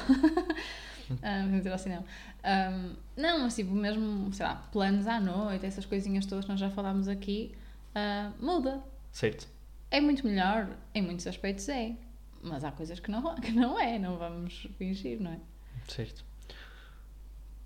um, 1.12 1.16
podemos 1.46 1.66
ir 1.68 1.72
ao 1.72 1.78
cinema. 1.78 2.06
Um, 2.44 2.96
não, 3.16 3.40
mas 3.42 3.56
tipo, 3.56 3.72
mesmo, 3.72 4.34
sei 4.34 4.48
lá, 4.48 4.56
planos 4.72 5.06
à 5.06 5.20
noite, 5.20 5.64
essas 5.64 5.86
coisinhas 5.86 6.26
todas 6.26 6.46
que 6.46 6.52
nós 6.52 6.60
já 6.60 6.72
falámos 6.72 7.08
aqui, 7.08 7.54
uh, 7.94 8.34
muda. 8.44 8.82
Certo. 9.12 9.48
É 9.92 10.02
muito 10.02 10.26
melhor, 10.26 10.70
em 10.96 11.04
muitos 11.04 11.28
aspectos 11.28 11.70
é. 11.70 11.94
Mas 12.42 12.64
há 12.64 12.72
coisas 12.72 13.00
que 13.00 13.12
não, 13.12 13.36
que 13.40 13.52
não 13.52 13.80
é, 13.80 14.00
não 14.00 14.18
vamos 14.18 14.68
fingir, 14.78 15.20
não 15.20 15.32
é? 15.32 15.40
Certo. 15.88 16.24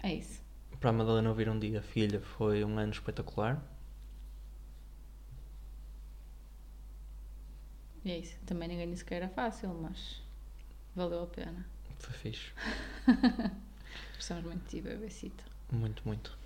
É 0.02 0.14
isso. 0.14 0.42
Para 0.80 0.90
a 0.90 0.94
Madalena 0.94 1.30
ouvir 1.30 1.50
um 1.50 1.58
dia, 1.58 1.82
filha, 1.82 2.20
foi 2.20 2.64
um 2.66 2.78
ano 2.78 2.92
espetacular. 2.92 3.64
E 8.04 8.12
é 8.12 8.20
isso. 8.20 8.38
Também 8.46 8.68
ninguém 8.68 8.90
disse 8.90 9.06
que 9.06 9.14
era 9.14 9.30
fácil, 9.30 9.74
mas 9.74 10.22
valeu 10.96 11.24
a 11.24 11.28
pena. 11.28 11.66
Foi 12.00 12.14
fixe. 12.14 12.52
Gostamos 14.16 14.44
muito 14.44 14.64
de 14.64 14.70
ti, 14.70 14.82
bebecita. 14.82 15.44
Muito, 15.72 16.04
muito. 16.06 16.38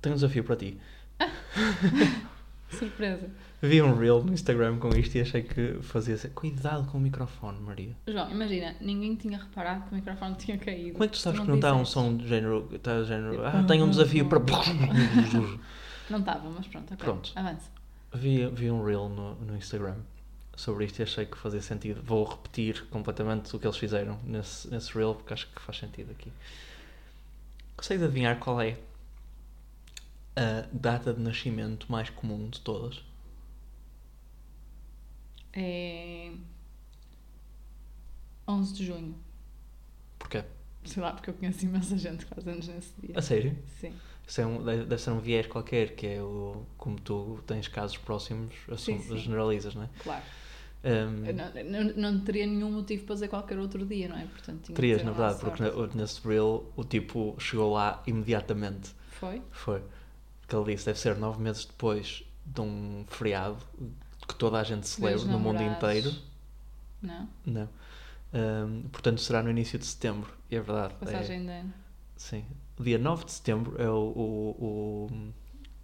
Tenho 0.00 0.14
um 0.14 0.16
desafio 0.16 0.44
para 0.44 0.56
ti. 0.56 0.80
Surpresa. 2.74 3.30
Vi 3.62 3.80
um 3.80 3.96
reel 3.96 4.22
no 4.22 4.32
Instagram 4.32 4.78
com 4.78 4.90
isto 4.90 5.16
e 5.16 5.20
achei 5.20 5.42
que 5.42 5.78
fazia 5.80 6.16
ser. 6.16 6.30
Cuidado 6.30 6.86
com 6.90 6.98
o 6.98 7.00
microfone, 7.00 7.58
Maria. 7.60 7.96
João, 8.06 8.30
imagina, 8.30 8.76
ninguém 8.80 9.14
tinha 9.16 9.38
reparado 9.38 9.84
que 9.84 9.92
o 9.92 9.94
microfone 9.94 10.34
tinha 10.36 10.58
caído. 10.58 10.92
Como 10.92 11.04
é 11.04 11.08
que 11.08 11.14
tu 11.14 11.18
sabes 11.18 11.40
que 11.40 11.46
não 11.46 11.56
está 11.56 11.74
um 11.74 11.84
som 11.84 12.16
de 12.16 12.28
género. 12.28 12.68
Está 12.72 13.00
de 13.00 13.08
género. 13.08 13.44
Ah, 13.46 13.64
tenho 13.66 13.84
um 13.86 13.90
desafio 13.90 14.28
para. 14.28 14.40
não 16.10 16.18
estava, 16.18 16.50
mas 16.50 16.66
pronto, 16.66 16.92
ok. 16.92 17.04
Pronto. 17.04 17.32
Avança. 17.34 17.70
Vi, 18.12 18.46
vi 18.48 18.70
um 18.70 18.84
reel 18.84 19.08
no, 19.08 19.34
no 19.36 19.56
Instagram 19.56 19.96
sobre 20.56 20.84
isto 20.84 21.00
e 21.00 21.02
achei 21.02 21.26
que 21.26 21.36
fazia 21.36 21.62
sentido. 21.62 22.02
Vou 22.02 22.24
repetir 22.24 22.84
completamente 22.90 23.54
o 23.54 23.58
que 23.58 23.66
eles 23.66 23.76
fizeram 23.76 24.18
nesse, 24.24 24.68
nesse 24.70 24.92
reel 24.92 25.14
porque 25.14 25.32
acho 25.32 25.48
que 25.48 25.60
faz 25.60 25.78
sentido 25.78 26.10
aqui. 26.12 26.32
Consegues 27.76 28.04
adivinhar 28.04 28.38
qual 28.38 28.60
é 28.60 28.76
a 30.36 30.66
data 30.72 31.12
de 31.12 31.20
nascimento 31.20 31.90
mais 31.90 32.10
comum 32.10 32.48
de 32.48 32.60
todas? 32.60 33.02
É. 35.52 36.32
11 38.46 38.74
de 38.74 38.86
junho. 38.86 39.14
Porquê? 40.18 40.44
Sei 40.84 41.02
lá, 41.02 41.12
porque 41.12 41.30
eu 41.30 41.34
conheço 41.34 41.64
imensa 41.64 41.96
gente 41.96 42.26
que 42.26 42.34
faz 42.34 42.46
anos 42.46 42.68
nesse 42.68 42.92
dia. 43.00 43.16
A 43.16 43.22
sério? 43.22 43.56
Sim. 43.80 43.94
Isso 44.26 44.40
é 44.40 44.46
um, 44.46 44.62
deve 44.64 44.98
ser 44.98 45.10
um 45.10 45.20
viés 45.20 45.46
qualquer, 45.46 45.94
que 45.94 46.06
é 46.06 46.22
o. 46.22 46.64
Como 46.76 46.98
tu 47.00 47.42
tens 47.46 47.68
casos 47.68 47.96
próximos, 47.96 48.54
assum, 48.68 48.98
sim, 48.98 49.00
sim. 49.00 49.18
generalizas, 49.18 49.74
não 49.74 49.84
é? 49.84 49.88
Claro. 50.02 50.22
Um, 50.84 51.32
não, 51.32 51.84
não, 51.84 51.94
não, 51.94 52.20
teria 52.20 52.46
nenhum 52.46 52.70
motivo 52.70 53.04
para 53.04 53.14
dizer 53.14 53.28
qualquer 53.28 53.58
outro 53.58 53.86
dia, 53.86 54.08
não 54.08 54.18
é? 54.18 54.26
Portanto, 54.26 54.72
terias, 54.72 55.02
na 55.02 55.12
verdade, 55.12 55.40
porque 55.40 55.62
nesse 55.96 56.26
reel 56.26 56.70
o 56.76 56.84
tipo 56.84 57.34
chegou 57.38 57.72
lá 57.72 58.02
imediatamente. 58.06 58.90
Foi? 59.08 59.40
Foi 59.50 59.82
que 60.46 60.54
ele 60.54 60.74
disse 60.74 60.86
deve 60.86 60.98
ser 60.98 61.16
nove 61.16 61.40
meses 61.40 61.64
depois 61.64 62.24
de 62.44 62.60
um 62.60 63.04
feriado 63.08 63.58
que 64.28 64.34
toda 64.34 64.58
a 64.58 64.64
gente 64.64 64.86
celebra 64.86 65.24
no 65.24 65.38
mundo 65.38 65.62
inteiro. 65.62 66.12
Não? 67.00 67.28
Não. 67.44 67.68
Um, 68.32 68.82
portanto, 68.88 69.20
será 69.20 69.42
no 69.42 69.50
início 69.50 69.78
de 69.78 69.86
setembro. 69.86 70.32
E 70.50 70.56
é 70.56 70.60
verdade. 70.60 70.94
Passagem 70.94 71.40
é, 71.40 71.44
de 71.44 71.50
ano. 71.50 71.74
Sim. 72.16 72.44
Dia 72.78 72.98
9 72.98 73.24
de 73.26 73.32
setembro 73.32 73.80
é 73.80 73.88
o, 73.88 73.94
o, 73.94 75.08
o 75.10 75.10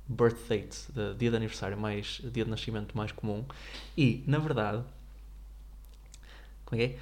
birth 0.08 0.48
date, 0.48 0.76
o 0.90 1.14
dia 1.14 1.30
de 1.30 1.36
aniversário, 1.36 1.78
mais, 1.78 2.20
dia 2.32 2.44
de 2.44 2.50
nascimento 2.50 2.96
mais 2.96 3.12
comum. 3.12 3.44
E, 3.96 4.24
na 4.26 4.38
verdade, 4.38 4.82
como 6.64 6.80
é 6.80 6.88
que 6.88 6.94
é? 6.94 6.98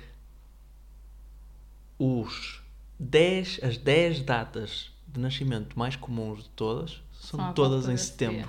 Os 1.99 2.63
10, 2.99 3.61
as 3.63 3.79
10 3.79 4.21
datas 4.23 4.91
de 5.07 5.19
nascimento 5.19 5.79
mais 5.79 5.97
comuns 5.97 6.45
de 6.45 6.51
todas 6.51 7.03
são 7.19 7.53
todas 7.53 7.89
em 7.89 7.97
setembro. 7.97 8.49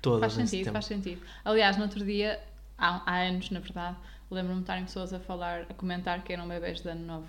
Todas 0.00 0.20
faz 0.20 0.32
em 0.34 0.36
sentido, 0.46 0.50
setembro. 0.50 0.72
faz 0.72 0.84
sentido. 0.86 1.22
Aliás, 1.44 1.76
no 1.76 1.84
outro 1.84 2.04
dia, 2.04 2.40
há, 2.76 3.02
há 3.06 3.22
anos, 3.22 3.50
na 3.50 3.60
verdade, 3.60 3.96
lembro-me 4.30 4.58
de 4.58 4.62
estarem 4.62 4.84
pessoas 4.84 5.12
a 5.12 5.20
falar, 5.20 5.62
a 5.68 5.74
comentar 5.74 6.22
que 6.22 6.32
eram 6.32 6.48
bebés 6.48 6.80
de 6.80 6.88
ano 6.88 7.06
novo. 7.06 7.28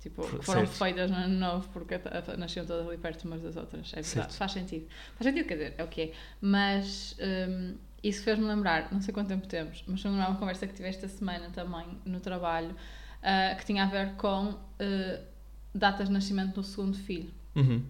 Tipo, 0.00 0.22
que 0.22 0.44
foram 0.44 0.66
certo. 0.66 0.78
feitas 0.78 1.10
no 1.12 1.16
ano 1.16 1.38
novo 1.38 1.68
porque 1.72 2.00
nasciam 2.36 2.66
todas 2.66 2.88
ali 2.88 2.98
perto 2.98 3.24
umas 3.24 3.40
das 3.40 3.56
outras. 3.56 3.92
É 3.92 3.96
verdade, 3.96 4.06
certo. 4.06 4.34
faz 4.34 4.52
sentido. 4.52 4.88
Faz 5.16 5.30
sentido, 5.30 5.46
quer 5.46 5.54
dizer, 5.54 5.74
é 5.78 5.84
o 5.84 5.86
que 5.86 6.00
é. 6.00 6.12
Mas 6.40 7.16
um, 7.48 7.76
isso 8.02 8.24
fez-me 8.24 8.44
lembrar, 8.44 8.90
não 8.90 9.00
sei 9.00 9.14
quanto 9.14 9.28
tempo 9.28 9.46
temos, 9.46 9.84
mas 9.86 10.02
foi 10.02 10.10
uma 10.10 10.34
conversa 10.34 10.66
que 10.66 10.74
tive 10.74 10.88
esta 10.88 11.06
semana 11.06 11.50
também 11.50 11.86
no 12.04 12.18
trabalho, 12.18 12.70
uh, 12.72 13.56
que 13.56 13.64
tinha 13.64 13.84
a 13.84 13.86
ver 13.86 14.14
com 14.14 14.48
uh, 14.48 15.24
datas 15.72 16.08
de 16.08 16.12
nascimento 16.12 16.54
do 16.54 16.64
segundo 16.64 16.98
filho. 16.98 17.32
Uhum. 17.54 17.84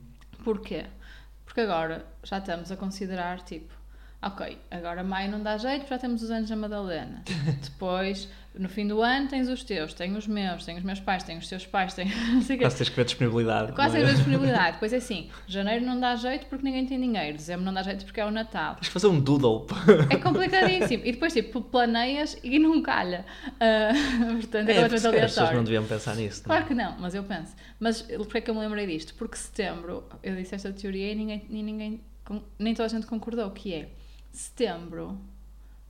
Porquê? 0.44 0.84
Porque 1.52 1.60
agora 1.60 2.06
já 2.24 2.38
estamos 2.38 2.72
a 2.72 2.76
considerar, 2.78 3.42
tipo, 3.42 3.74
ok, 4.22 4.58
agora 4.70 5.04
maio 5.04 5.30
não 5.30 5.42
dá 5.42 5.58
jeito, 5.58 5.86
já 5.86 5.98
temos 5.98 6.22
os 6.22 6.30
anos 6.30 6.48
da 6.48 6.56
Madalena. 6.56 7.22
Depois, 7.62 8.26
no 8.58 8.68
fim 8.68 8.86
do 8.86 9.00
ano, 9.00 9.28
tens 9.28 9.48
os 9.48 9.64
teus, 9.64 9.94
tenho 9.94 10.16
os 10.16 10.26
meus, 10.26 10.64
tenho 10.64 10.76
os 10.76 10.84
meus 10.84 11.00
pais, 11.00 11.22
tenho 11.22 11.38
os 11.38 11.48
teus 11.48 11.64
pais, 11.64 11.94
tenho. 11.94 12.10
Quase 12.58 12.76
tens 12.76 12.88
que 12.88 12.96
ver 12.96 13.04
disponibilidade. 13.04 13.72
Quase 13.72 13.94
tens 13.94 14.02
que 14.02 14.10
ver 14.10 14.14
disponibilidade. 14.16 14.72
Depois 14.72 14.92
é 14.92 14.96
assim, 14.96 15.30
janeiro 15.46 15.84
não 15.84 15.98
dá 15.98 16.14
jeito 16.16 16.46
porque 16.46 16.64
ninguém 16.64 16.84
tem 16.84 17.00
dinheiro, 17.00 17.36
dezembro 17.36 17.64
não 17.64 17.72
dá 17.72 17.82
jeito 17.82 18.04
porque 18.04 18.20
é 18.20 18.26
o 18.26 18.30
Natal. 18.30 18.74
Tens 18.74 18.88
que 18.88 18.92
fazer 18.92 19.06
um 19.06 19.18
doodle. 19.18 19.66
É 20.10 20.16
complicadíssimo. 20.16 21.02
E 21.04 21.12
depois, 21.12 21.32
tipo, 21.32 21.62
planeias 21.62 22.38
e 22.42 22.58
não 22.58 22.82
calha. 22.82 23.24
Uh, 23.46 24.36
portanto, 24.40 24.68
é, 24.68 24.72
é 24.72 24.82
completamente 24.82 25.06
aleatório. 25.06 25.24
As 25.24 25.34
pessoas 25.34 25.54
não 25.54 25.64
deviam 25.64 25.84
pensar 25.84 26.16
nisso. 26.16 26.42
Não? 26.46 26.54
É? 26.54 26.58
Claro 26.58 26.66
que 26.66 26.74
não, 26.74 26.98
mas 26.98 27.14
eu 27.14 27.24
penso. 27.24 27.54
Mas 27.80 28.02
porquê 28.02 28.38
é 28.38 28.40
que 28.42 28.50
eu 28.50 28.54
me 28.54 28.60
lembrei 28.60 28.86
disto? 28.86 29.14
Porque 29.14 29.36
setembro, 29.36 30.04
eu 30.22 30.36
disse 30.36 30.54
esta 30.54 30.72
teoria 30.72 31.12
e 31.12 31.14
ninguém, 31.14 31.46
ninguém 31.48 32.00
nem 32.58 32.74
toda 32.74 32.86
a 32.86 32.88
gente 32.88 33.06
concordou, 33.06 33.50
que 33.50 33.74
é 33.74 33.88
setembro 34.30 35.18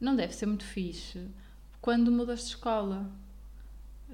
não 0.01 0.17
deve 0.17 0.35
ser 0.35 0.47
muito 0.47 0.65
fixe 0.65 1.29
quando 1.83 2.11
mudas 2.11 2.41
de 2.41 2.47
escola. 2.47 3.07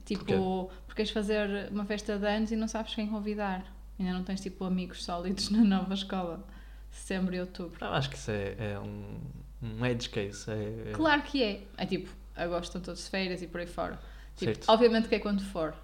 Tipo, 0.05 0.71
porque 0.87 0.97
queres 0.97 1.11
fazer 1.11 1.71
uma 1.71 1.85
festa 1.85 2.19
de 2.19 2.27
anos 2.27 2.51
e 2.51 2.57
não 2.57 2.67
sabes 2.67 2.95
quem 2.95 3.07
convidar. 3.09 3.65
Ainda 3.99 4.13
não 4.13 4.25
tens 4.25 4.41
tipo 4.41 4.65
amigos 4.65 5.05
sólidos 5.05 5.51
na 5.53 5.63
nova 5.63 5.95
escola. 5.95 6.45
Setembro 6.91 7.35
e 7.35 7.41
outubro. 7.41 7.77
Ah, 7.85 7.97
acho 7.99 8.09
que 8.11 8.17
isso 8.17 8.31
é, 8.31 8.55
é 8.59 8.81
um, 8.81 9.21
um 9.63 9.85
edge 9.85 10.09
case. 10.09 10.51
É, 10.51 10.89
é- 10.89 10.93
Claro 10.95 11.23
que 11.23 11.43
é. 11.43 11.63
É 11.77 11.85
tipo, 11.85 12.09
agosto 12.35 12.65
estão 12.65 12.81
todos 12.81 13.05
de 13.05 13.11
férias 13.11 13.43
e 13.43 13.47
por 13.47 13.61
aí 13.61 13.67
fora. 13.67 13.99
Tipo, 14.37 14.55
Certo. 14.55 14.69
obviamente 14.71 15.09
que 15.09 15.15
é 15.17 15.19
quando 15.19 15.43
for. 15.43 15.75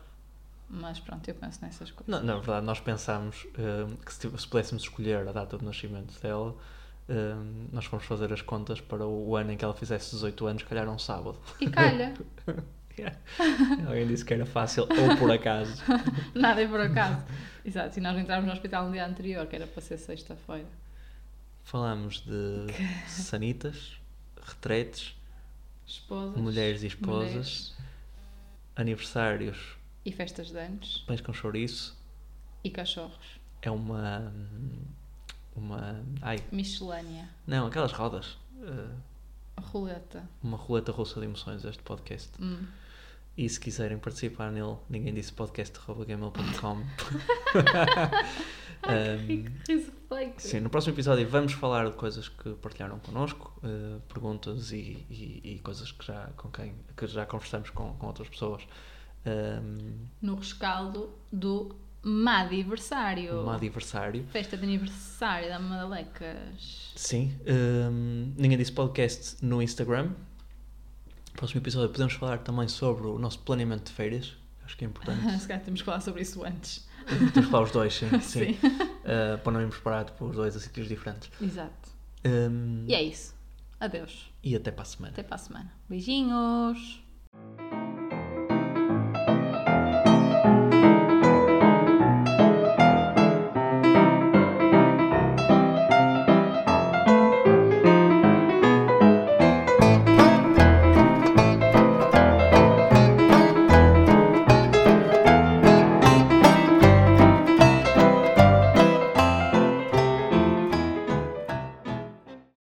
Mas 0.70 0.98
pronto, 0.98 1.28
eu 1.28 1.34
penso 1.34 1.58
nessas 1.60 1.90
coisas. 1.90 2.06
Na, 2.08 2.20
na 2.22 2.36
verdade, 2.38 2.64
nós 2.64 2.80
pensámos 2.80 3.46
hum, 3.58 3.96
que 4.04 4.12
se, 4.14 4.20
tiv- 4.20 4.38
se 4.38 4.48
pudéssemos 4.48 4.82
escolher 4.84 5.28
a 5.28 5.32
data 5.32 5.58
de 5.58 5.64
nascimento 5.64 6.18
dela, 6.22 6.56
nós 7.72 7.84
fomos 7.84 8.04
fazer 8.06 8.32
as 8.32 8.40
contas 8.42 8.80
para 8.80 9.06
o, 9.06 9.36
ano 9.36 9.52
em 9.52 9.56
que 9.56 9.64
ela 9.64 9.74
fizesse 9.74 10.10
18 10.12 10.46
anos, 10.46 10.62
calhar 10.62 10.88
um 10.88 10.98
sábado. 10.98 11.38
E 11.60 11.68
calha, 11.68 12.14
Alguém 13.86 14.06
disse 14.06 14.24
que 14.24 14.32
era 14.32 14.46
fácil, 14.46 14.84
ou 14.84 15.16
por 15.16 15.30
acaso. 15.30 15.82
nada 16.34 16.62
é 16.62 16.68
por 16.68 16.80
acaso. 16.80 17.24
Exato, 17.64 17.98
e 17.98 18.02
nós 18.02 18.16
entramos 18.16 18.46
no 18.46 18.52
hospital 18.52 18.86
no 18.86 18.92
dia 18.92 19.04
anterior, 19.06 19.46
que 19.46 19.56
era 19.56 19.66
para 19.66 19.82
ser 19.82 19.98
sexta-feira. 19.98 20.68
Falámos 21.64 22.20
de 22.20 22.66
sanitas, 23.08 23.98
retretes, 24.40 25.16
Esposas. 25.86 26.40
mulheres 26.40 26.82
e 26.82 26.86
esposas, 26.86 27.26
mulheres 27.26 27.74
aniversários, 28.76 29.76
E 30.04 30.12
festas 30.12 30.50
de 30.50 30.58
anos. 30.58 31.04
pães 31.06 31.20
com 31.20 31.32
chouriço. 31.32 31.96
E 32.62 32.70
cachorros. 32.70 33.40
É 33.62 33.70
uma. 33.70 34.32
Uma. 35.56 36.02
Ai, 36.22 36.38
não, 37.46 37.66
aquelas 37.66 37.92
rodas. 37.92 38.36
Uh, 38.56 38.90
Roleta. 39.60 40.28
uma 40.42 40.56
roleta 40.56 40.90
russa 40.92 41.20
de 41.20 41.26
emoções, 41.26 41.64
este 41.64 41.82
podcast. 41.82 42.30
Hum. 42.40 42.64
E 43.36 43.48
se 43.48 43.58
quiserem 43.58 43.98
participar 43.98 44.50
nele, 44.52 44.76
ninguém 44.88 45.12
disse 45.14 45.32
podcast.gmail.com. 45.32 46.76
Um, 46.76 46.84
riso 49.68 49.92
fake. 50.08 50.42
sim, 50.42 50.60
no 50.60 50.70
próximo 50.70 50.94
episódio 50.94 51.28
vamos 51.28 51.52
falar 51.52 51.88
de 51.90 51.96
coisas 51.96 52.28
que 52.28 52.50
partilharam 52.54 52.98
connosco, 53.00 53.52
uh, 53.64 54.00
perguntas 54.02 54.72
e, 54.72 55.04
e- 55.10 55.40
e 55.54 55.58
coisas 55.60 55.90
que 55.90 56.04
já, 56.06 56.26
com 56.36 56.48
quem, 56.50 56.74
que 56.96 57.06
já 57.06 57.24
conversamos 57.26 57.70
com, 57.70 57.94
com 57.94 58.06
outras 58.06 58.28
pessoas. 58.28 58.62
Um, 59.26 60.06
No 60.20 60.34
rescaldo 60.36 61.10
do 61.32 61.74
Madiversário. 62.04 63.48
aniversário. 63.48 64.24
Festa 64.30 64.56
de 64.56 64.64
aniversário 64.64 65.48
da 65.48 65.58
Madalecas. 65.58 66.92
Sim, 66.94 67.32
um, 67.90 68.32
ninguém 68.36 68.58
disse 68.58 68.72
podcast 68.72 69.44
no 69.44 69.62
Instagram. 69.62 70.04
No 70.10 71.32
próximo 71.36 71.60
episódio 71.60 71.88
podemos 71.90 72.12
falar 72.14 72.38
também 72.38 72.68
sobre 72.68 73.06
o 73.06 73.18
nosso 73.18 73.38
planeamento 73.40 73.84
de 73.84 73.92
férias. 73.92 74.36
Acho 74.64 74.76
que 74.76 74.84
é 74.84 74.88
importante. 74.88 75.20
Se 75.40 75.48
calhar 75.48 75.62
temos 75.64 75.80
que 75.80 75.86
falar 75.86 76.00
sobre 76.00 76.22
isso 76.22 76.44
antes. 76.44 76.86
Temos 77.06 77.32
que 77.32 77.42
falar 77.42 77.64
os 77.64 77.70
dois, 77.70 77.94
sim. 77.94 78.08
sim. 78.20 78.54
Sim. 78.54 78.58
Uh, 78.62 79.38
para 79.42 79.52
não 79.52 79.60
irmos 79.60 79.76
parar 79.78 80.04
por 80.12 80.30
os 80.30 80.36
dois 80.36 80.56
a 80.56 80.60
sítios 80.60 80.88
diferentes. 80.88 81.30
Exato. 81.40 81.90
Um, 82.24 82.84
E 82.86 82.94
é 82.94 83.02
isso. 83.02 83.34
Adeus. 83.80 84.30
e 84.42 84.54
até 84.56 84.70
para 84.70 84.82
a 84.82 84.86
semana. 84.86 85.12
Até 85.12 85.22
para 85.22 85.34
a 85.34 85.38
semana. 85.38 85.72
Beijinhos. 85.88 87.03